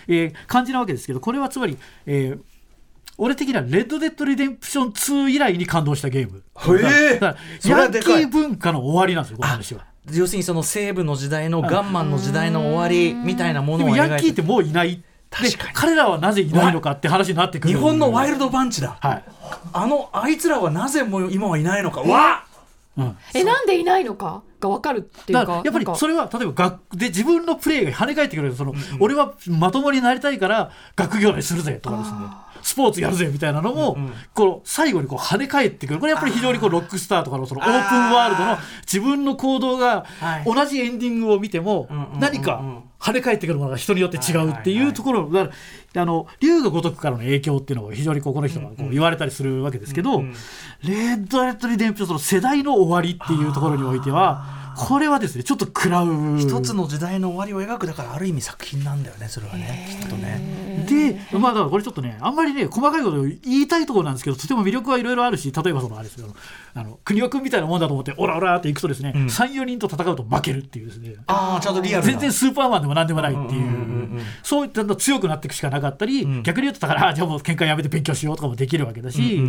[0.07, 2.41] えー感じなわけですけどこれはつまり、えー
[3.16, 6.43] 俺的にはレッド・デッド・リデンプション2以来に感動したゲーム。
[6.83, 7.20] へえ。
[7.68, 9.85] ヤンキー文化の終わりなんですよ、この話は。
[10.13, 15.03] 要するにその西部の時代のガンマンの時代の終わりみたいなものをでもヤン描いてキーってもういない。
[15.31, 15.69] 確かに。
[15.69, 17.75] で彼らはなぜいないのかって話になってくる。
[17.75, 19.25] 日本のワイルドパンチだ、はい。
[19.73, 22.03] あのあいつらはなぜもう今はいないのか。
[22.03, 22.45] わ
[22.97, 23.17] うん。
[23.35, 25.97] えなんでいないのかが分かるっていうかだからやっぱりなんか。
[25.97, 32.19] それは例えば学で自分のプレーが跳ね返ってくるその、俺はまともになりたいから学業にするぜとかですね
[32.65, 33.99] スポーツやるぜみたいなのも、
[34.33, 36.01] この最後にこう跳ね返ってくる。
[36.01, 40.45] これやっぱり非常にこうロックスターとかのそのオープンワールドの自分の行動がはい。
[40.45, 41.89] 同じエンディングを見ても
[42.19, 45.31] 何か跳ね返ってくるものが人によって違うっていうところ。
[45.31, 45.53] だか
[45.93, 50.23] らあの竜が如くからの影響っていうのを非常にこうこの人がこう言われたりするわけですけど、
[50.83, 56.39] レッド・レッド・リデンプションその世代の終わりっていうところにおいてはこれはですねちょっと食らう。
[56.39, 60.64] 一つの時代の終わりを描くだからある意味作品なんだよねそれはねきっとね。
[60.87, 66.29] で、まあ、だからこれちょっとね、あんまりね、細かいこと言いたいところなんですけど、とても魅力はいろいろあるし、例えばそのあれですよ、
[66.77, 71.14] あの国尾君みたいなもんだと思って、オラオラっていくとですね、3、4人と戦うと負けるっていうですね。
[71.27, 72.11] ああちゃんとリアルな。
[72.11, 79.41] 全然スーパーマンでもなんでもないっていう、そういったの強くなっていくしかなかったり、逆に言うと、だから、あじゃあもう喧嘩やめて勉強しようとかもできるわけだし、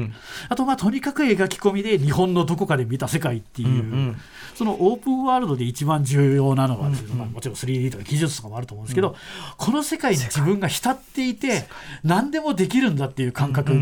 [0.49, 4.15] あと、まあ、とにかく描き込みで日本のどこかで見た世界っていう、
[4.53, 9.15] そのオープンワールドで一番重要なのはですね、まあ、もちろん 3D とか技術とかもあると思うんですけど、
[9.57, 11.67] この世界に自分が浸っていて、
[12.03, 13.73] 何でもできるんだっていう感覚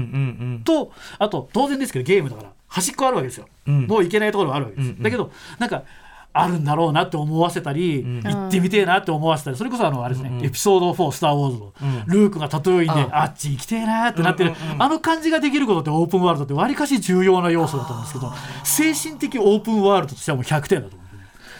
[0.63, 3.47] と、あと、当然ですけど、ゲームだから、端っこあるわけですよ。
[3.67, 4.95] もういけないところがあるわけです。
[4.99, 5.83] だけど、なんか、
[6.35, 11.73] あるんだろうなって思わせたり、行ってみてえなって思わせたり、それこそあのあれですね、エピソード4、スター・ウォーズの、
[12.07, 21.05] ルークがタトゥーインで、あっち行きてえなってなってる、あの感じができることってオープンワールドってわりかし重要な要素だと思うんですけど、精神的オープンワールドとしてはもう100点だと思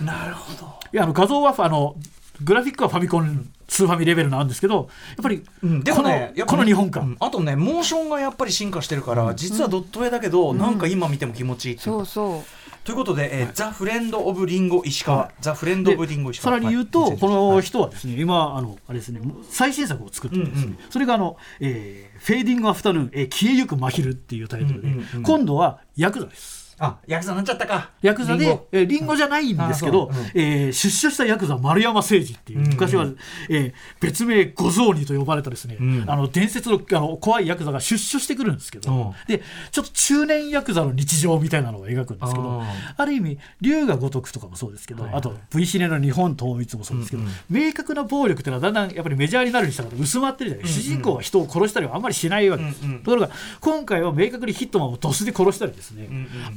[0.01, 0.11] うね。
[0.11, 0.73] なるほど。
[0.91, 1.95] いやあの画像はあの
[2.43, 11.99] グラフィックはファミコンスーファミレベルなんですけどやっぱりうんでもねこのこの日本感、うんあとねモーションがやっぱり進化してるから、実はドット絵だけど、なんか今見ても気持ちいいっていう。
[11.99, 12.43] かそうそう。
[12.83, 16.55] ということで、えーザ・フレンド・オブ・リンゴ石川、ザ・フレンド・オブ・リンゴ石川。
[16.57, 17.17] さらに言うと、はい。
[17.17, 20.75] この人はですね、今あのあれですね、最新作を作ってですね。
[20.89, 25.23] それがあの、えーフェーディング・アフタヌーン、えー消えゆく真昼っていうタイトルで、うんうんうん。
[25.23, 26.62] 今度はヤクザです。
[26.79, 27.91] あヤクザになっちゃったか。
[28.01, 32.65] ヤクザでリンゴ、えーリンゴじゃないんですけど、ううんえー出所したヤクザ丸山誠二っていう、うん。
[32.65, 33.05] うん昔は、
[33.49, 36.09] えー別名五蔵鬼と呼ばれたですね、ん。
[36.09, 39.13] あの伝説のあの怖いヤクザが出所してくるんですけど、うん。
[39.27, 56.07] でちょっと中年ヤクザの日常みたいなのを描くんですけど、あある意味龍が如くとかもそうですけど、あと V シネの日本統一もそうですけど、明確な暴力っていうのはだんだんやっぱりメジャーになるにしたら薄まってるじゃない、主人公は人を殺したりはあんまりしないわけです、うんうんところが今回は明確にヒットマンをドスで殺したりですね、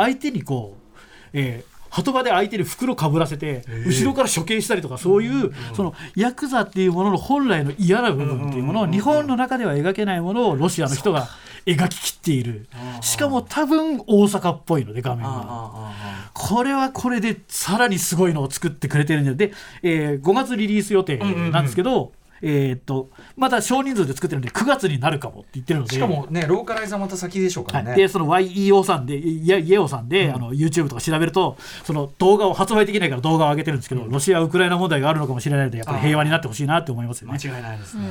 [0.07, 0.99] 相手にこう、
[1.33, 11.27] えー鳩場で相手に袋かぶらせて後ろから処刑したりとかそういうそのヤクザっていうものの本来の嫌な部分っていうものを日本の中では描けないものをロシアの人が
[11.65, 12.69] 描ききっている。
[13.01, 15.93] しかも多分大阪っぽいので画面が。
[16.35, 25.95] これはこれでさらにすごいのを作ってくれてるんでで、えー5月リリース予定なんですけど、えーっとまた少人数で作ってるんで9月になるかもって言ってるので。
[25.95, 37.39] しかもねローカライズはまた先でしょうからね、はい、でその YEO さんでいやイエオさんで、あの YouTube とか調べるとその動画を発売できないから動画を上げてるんですけど、ロシア・ウクライナ問題があるのかもしれないのでやっぱり平和になってほしいなって思いますよね。
[37.43, 38.03] 間違いないですね。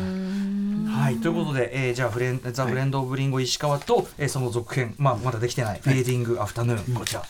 [0.95, 1.17] はい。
[1.17, 7.23] ということで、えー、じゃあフレンザ・フレンド・オブ・リンゴ石川と、えーその続編、まあ、まだできてない、フェーディング・アフタヌーン、こちら、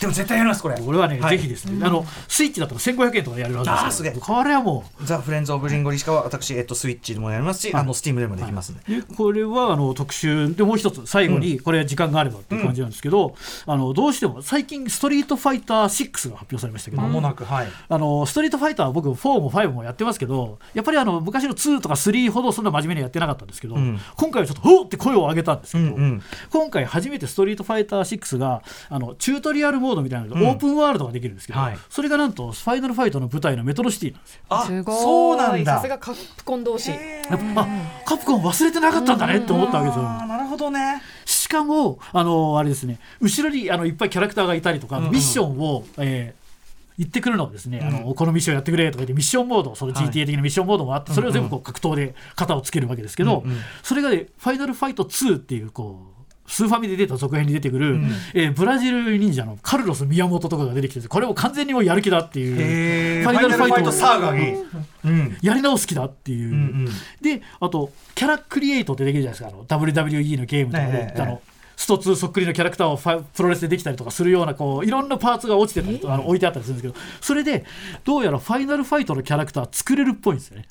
[0.00, 0.76] でも絶対やりますこれ。
[0.76, 1.38] これはね、はい。
[1.38, 4.12] ぜひですね、あのスイッチだったら1500円とかでやれるはずですあーすげえ。
[4.18, 13.34] これはもザ・フレンズ・オブ・リンゴ石川私、えっと、スイッチでもやりますし、あのスティームでもできますんで、うでこれはあの特集でもう一つ最後にこれは時間があればっていう感じなんですけど、
[13.66, 17.68] あのどうしても最近ストリートファイター6が発表されましたけど、間もなくはい。
[17.88, 23.98] あのストリートファイターは僕4も5もやってますけどやっぱりあの昔の2とか3ほどそんな真面目にやってなかったんですけど、ん。
[24.16, 26.22] 今回はちょっと「おっ!」って声を上げたんですけど、うんうん。
[26.50, 31.78] 今回初めてストリートファイター6があのチュートリアルモードみたいなので、オープンワールドができるんですけど、はい。
[31.88, 34.40] それがなんとファイナルファイトの舞台のメトロシティなんですよ。
[34.48, 35.02] あすごい。
[35.02, 35.76] そうなんだ。
[35.76, 36.92] さすがカプコン同士。
[38.04, 40.02] カプコン忘れてなかったんだねって思ったわけですよ。
[40.02, 41.02] なるほどね。
[41.24, 46.48] しかも、あのあれですね、後ろにあのいっぱいキャラクターがいたりとか、ミッションを、えー
[46.98, 53.44] 言ってくるのをですね、あのこのミッションやってくれとか言ってミッションモードその GTA 的なミッションモードもあって、それを全部こう格闘で型をつけるわけですけど、
[53.84, 56.17] それがねファイナルファイト2っていうこう
[56.48, 58.00] スーファミで出た続編に出てくる、
[58.34, 63.92] えーブラジル忍者のカルロス宮本とかが出てきててこれも完全にもうやる気だっていうファイナルファイト。
[63.92, 64.64] サーガに。
[65.04, 65.36] うん。
[65.42, 66.86] やり直す気だっていう、ん
[67.20, 71.42] であとキャラクリエイトってできるじゃないですかあの WWE のゲームとかで、ええあの
[71.78, 77.64] スト2そっくりのキャラクターをファプロレスでできたりとかするようなこういろんなパーツが落ちてたりとか、あの置いてあったりするんですけどそれで
[78.02, 80.66] どうやらファイナルファイトのキャラクター作れるっぽいんですよね。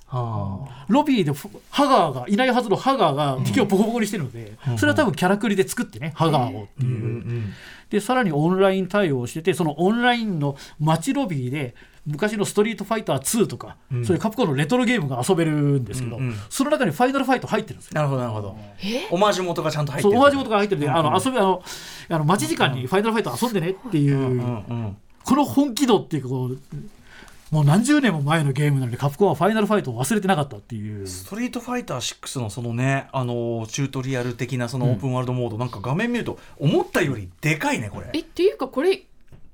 [0.89, 7.53] ロビーでフハガーがいないはずのハガーが敵をボコボコにしてるので、それは多分キャラクリで作ってねハガーをっていう。
[7.89, 11.73] でさらにオンライン対応しててそのオンラインの街ロビーで
[12.07, 17.95] 昔の「ストリートファイター2」とか、そういうカプコンのレトロゲームが遊べるんですけど、その中にファイナルファイト入ってるんですよ。
[17.95, 18.21] なるほど。
[18.21, 18.55] なるほど
[19.11, 20.13] オマージュ元がちゃんと入ってる。
[20.13, 21.61] そうオマージュ元が入ってるんで、あの遊びあの
[22.09, 24.41] あの待ち時間にファイナルファイト遊んでねっていう、
[25.23, 26.57] この本気度っていうかこう
[27.51, 31.07] もう何十年も前のゲームなのにカプコンはファイナルファイトを忘れてなかったっていう。
[31.07, 38.09] ストリートファイター6のそのねあのチュートリアル的なそのオープンワールドモード、なんか画面見ると思ったよりでかいねこれ。
[38.13, 39.01] えっていうかこれ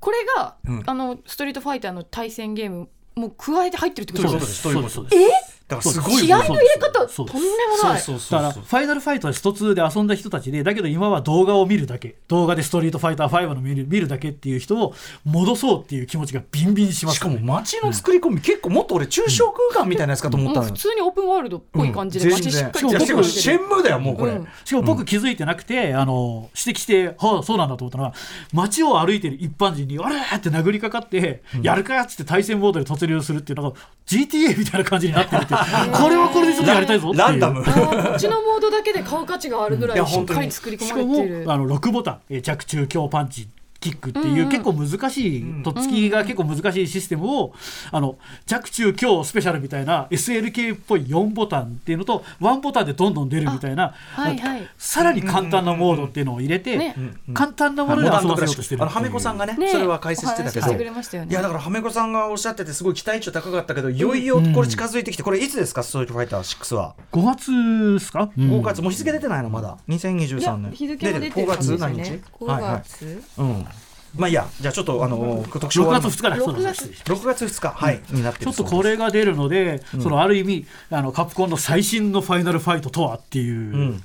[0.03, 0.83] これが、うん。
[0.85, 4.61] あのストリートファイターの対戦ゲームもう加えて入ってるってことですことです。
[4.61, 7.25] そういうことそうですだからすごい気合の入れ方そう。
[7.25, 7.47] とんで
[7.81, 8.01] もない。
[8.01, 12.15] だからファイナルファイトはスト2で遊んだ人たちでだけど今は動画を見るだけ。
[12.27, 14.93] 動画でストリートファイター5の見る見るだけっていう人を
[15.23, 22.33] 戻そうっていう気持ちがビンビンしますしかも街の作り込み、結構もっと俺中小空間みたいなやつかと思ったのう普通にオープンワールドっぽい感じでうん。
[22.33, 24.47] 街しっかりしかもシェるンムーだよもうこれ、うん。
[24.65, 28.13] しかも僕気づいてなくて、あの指摘して、はあ、そうなんだと思ったのは
[28.53, 35.52] 街を歩いてる一般人に「あれ!」って殴りかかって「やるか!」っつって対戦モードで突入するっていうのが GTA みたいな感じになってるっていう
[35.91, 37.23] これはこれでちょっとやりたいぞっていう。
[37.23, 37.63] ランダム。
[37.63, 41.45] こっちのモードだけで買う価値があるぐらいしっかり作り込しかもまれてる。
[41.51, 42.21] あの6ボタン。
[42.29, 43.47] えー着中強パンチ
[43.83, 47.53] キックっていう結構難しい、とっつきが結構難しいシステムを、
[47.91, 54.67] あの弱中強スペシャルみたいな SLK っぽい4ボタンっていうのと1ボタンでどんどん出るみたいな、はいはい。
[54.77, 56.95] さらに簡単なモードっていうのを入れて、ね
[57.33, 59.69] 簡単なもので遊ばせようとしてるあのはめこさんがねね。
[59.69, 60.67] それは解説してたけど。
[60.73, 65.83] いやだからはめこさんがおっしゃっててすごい期待値高かったけどいよいよこれ近づいてきてこれいつですか？
[65.83, 66.95] ストリートファイター6は。
[67.11, 68.81] 5月ですか、5月。
[68.81, 69.77] もう日付出てないのまだ。
[69.89, 70.71] 2023年。
[70.71, 72.11] 日付も出てる5月何日？
[72.11, 72.81] ね5はいはい。
[72.83, 73.65] 月うん
[74.15, 74.47] まあいいや。
[74.59, 76.37] じゃあちょっとあの特集6は月2日だ。
[76.37, 77.69] そう6だ月6月2日。
[77.71, 78.01] はい。
[78.11, 84.03] になってちょっとこれが出るので、そのある意味あのカプコンの最新のファイナルファイトとはっていう、うん。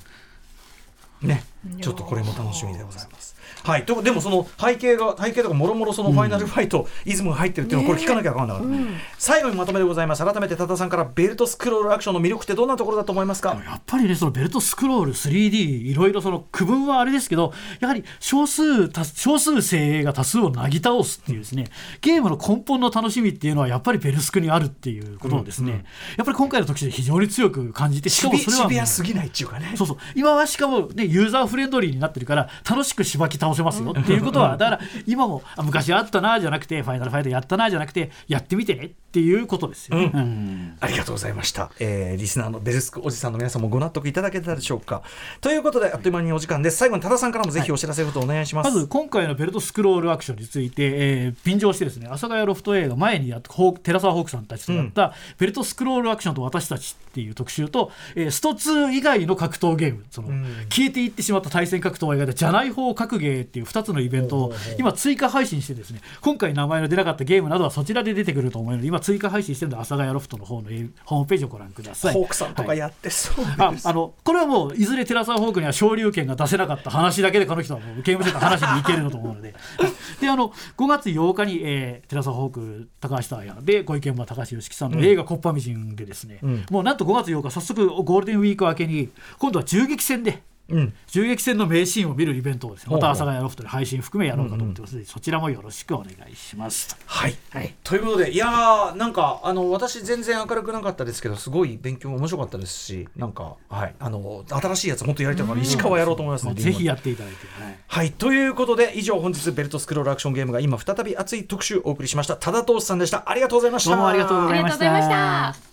[1.23, 1.45] ね、
[1.81, 3.37] ちょっとこれも楽しみでございます。
[3.69, 8.75] はい、とでもその背景が背景とかもろもろそのファイナルファイト、イズムが入ってるっていうのをこれ聞かなきゃ分かんなかった、
[9.19, 10.25] 最後にまとめでございます。
[10.25, 13.51] 改めて多田さんからベルトスクロールアクションの魅力ってどんなところだと思いますか？
[13.63, 15.57] やっぱりねそのベルトスクロール 3D
[15.91, 21.67] いろいろその区分はあれですけどやはり少数多少数精鋭が多数をなぎ倒すっていうですね
[22.01, 25.85] ゲームの根本の楽しみっていうのはやっぱりベルスクにあるっていうことをですね、
[26.17, 29.75] やっぱり今回の特集で非常に強く感じてしかもそれはシビアすぎないっていうかね。
[29.77, 29.97] そうそう。
[30.15, 39.97] 今はしかも、ね、ユーザーフレンドリーになってるから楽しくしばき倒せますよっていうことはだから今もあ昔あったなじゃなくてファイナルファイトやったなじゃなくてやってみてねっていうことですよ。
[39.97, 40.11] ね。
[40.15, 40.77] うん。
[40.81, 45.03] ありがとうございました、えーリスナーのベルスクおじさんの皆さんもご納得いただけたでしょうか。
[45.41, 46.77] ということであっという間にお時間です。
[46.77, 60.29] 最後に多田さんからもぜひお知らせのことをお願いします、まず今回のベルトスクロールアクションについて、えー便乗してですね阿佐ヶ谷ロフト A が前にやったホー寺澤ホークさんたちとやった、ベルトスクロールアクションと私たちっていう特集と、えースト2以外の格闘ゲームその、
[60.69, 72.15] 消えていってしまった対戦格闘を描いたじゃない方格ゲーっていう2つのイベントを今追加配信してですね今回名前の出なかったゲームなどはそちらで出てくると思うので今追加配信してるので阿佐ヶ谷ロフトの方のえーホームページをご覧ください。
[72.15, 79.55] ホークさんとかはいやってそうです、ああのこれはもういずれテラサーホークには昇竜拳が出せなかった話だけでこの人はもうゲームセンター話に行けるのと思うので。
[80.21, 90.43] であの5月8日に、えーテラサーホーク高橋太也でご意見は高橋良樹さんの映画「コッパミジン」でですね、もうなんと5月8日早速ゴールデンウィーク明けに今度は銃撃戦で。
[90.71, 90.95] うん。
[91.07, 96.97] 銃撃戦の名シーンを見るイベントをですねまた阿佐ヶ谷ロフトで配信含めやろうかと思ってますので、そちらもよろしくお願いします。
[97.07, 97.37] はい、
[97.83, 103.95] ということでいやーなんかあの私全然明るくなかったですけどすごい勉強も面白かったですしなんかはい。
[103.99, 108.13] あの新しいやつ本当やりたいから石川やろうと思いますのでぜひやっていただいて、はいはい。
[108.13, 113.29] ということで以上本日ベルトスクロールアクションゲームが今再び熱い特集をお送りしました多田投資さんでした。
[113.29, 113.91] ありがとうございました。
[113.91, 115.68] どうもありがとうございましとうございまたした。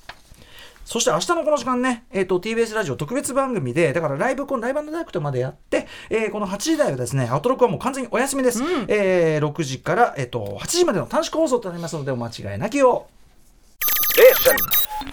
[0.86, 13.08] そして明日のこの時間ね、えー、と TBS ラジオ特別番組でだからライブコンライブダイレクトまでやって、えーこの8時台はですねアウトロックはもう完全にお休みです、えー6時から、えー、と8時までの短縮放送となりますのでお間違いなきを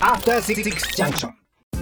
[0.01, 0.63] After Six
[0.97, 1.33] Junction.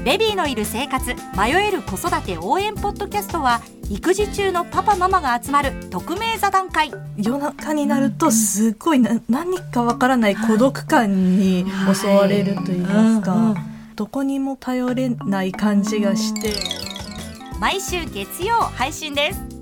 [0.04, 3.60] ベビーのいる生活迷える子育て応援ポッドキャストは
[3.90, 6.90] 育児中のパパママが集まる匿名座談会。
[7.18, 13.54] 夜中になるとすごいな何かわからない孤独感に襲われると言いますか、
[14.00, 16.54] どこにも頼れない感じがして。
[17.60, 19.59] 毎週月曜配信です。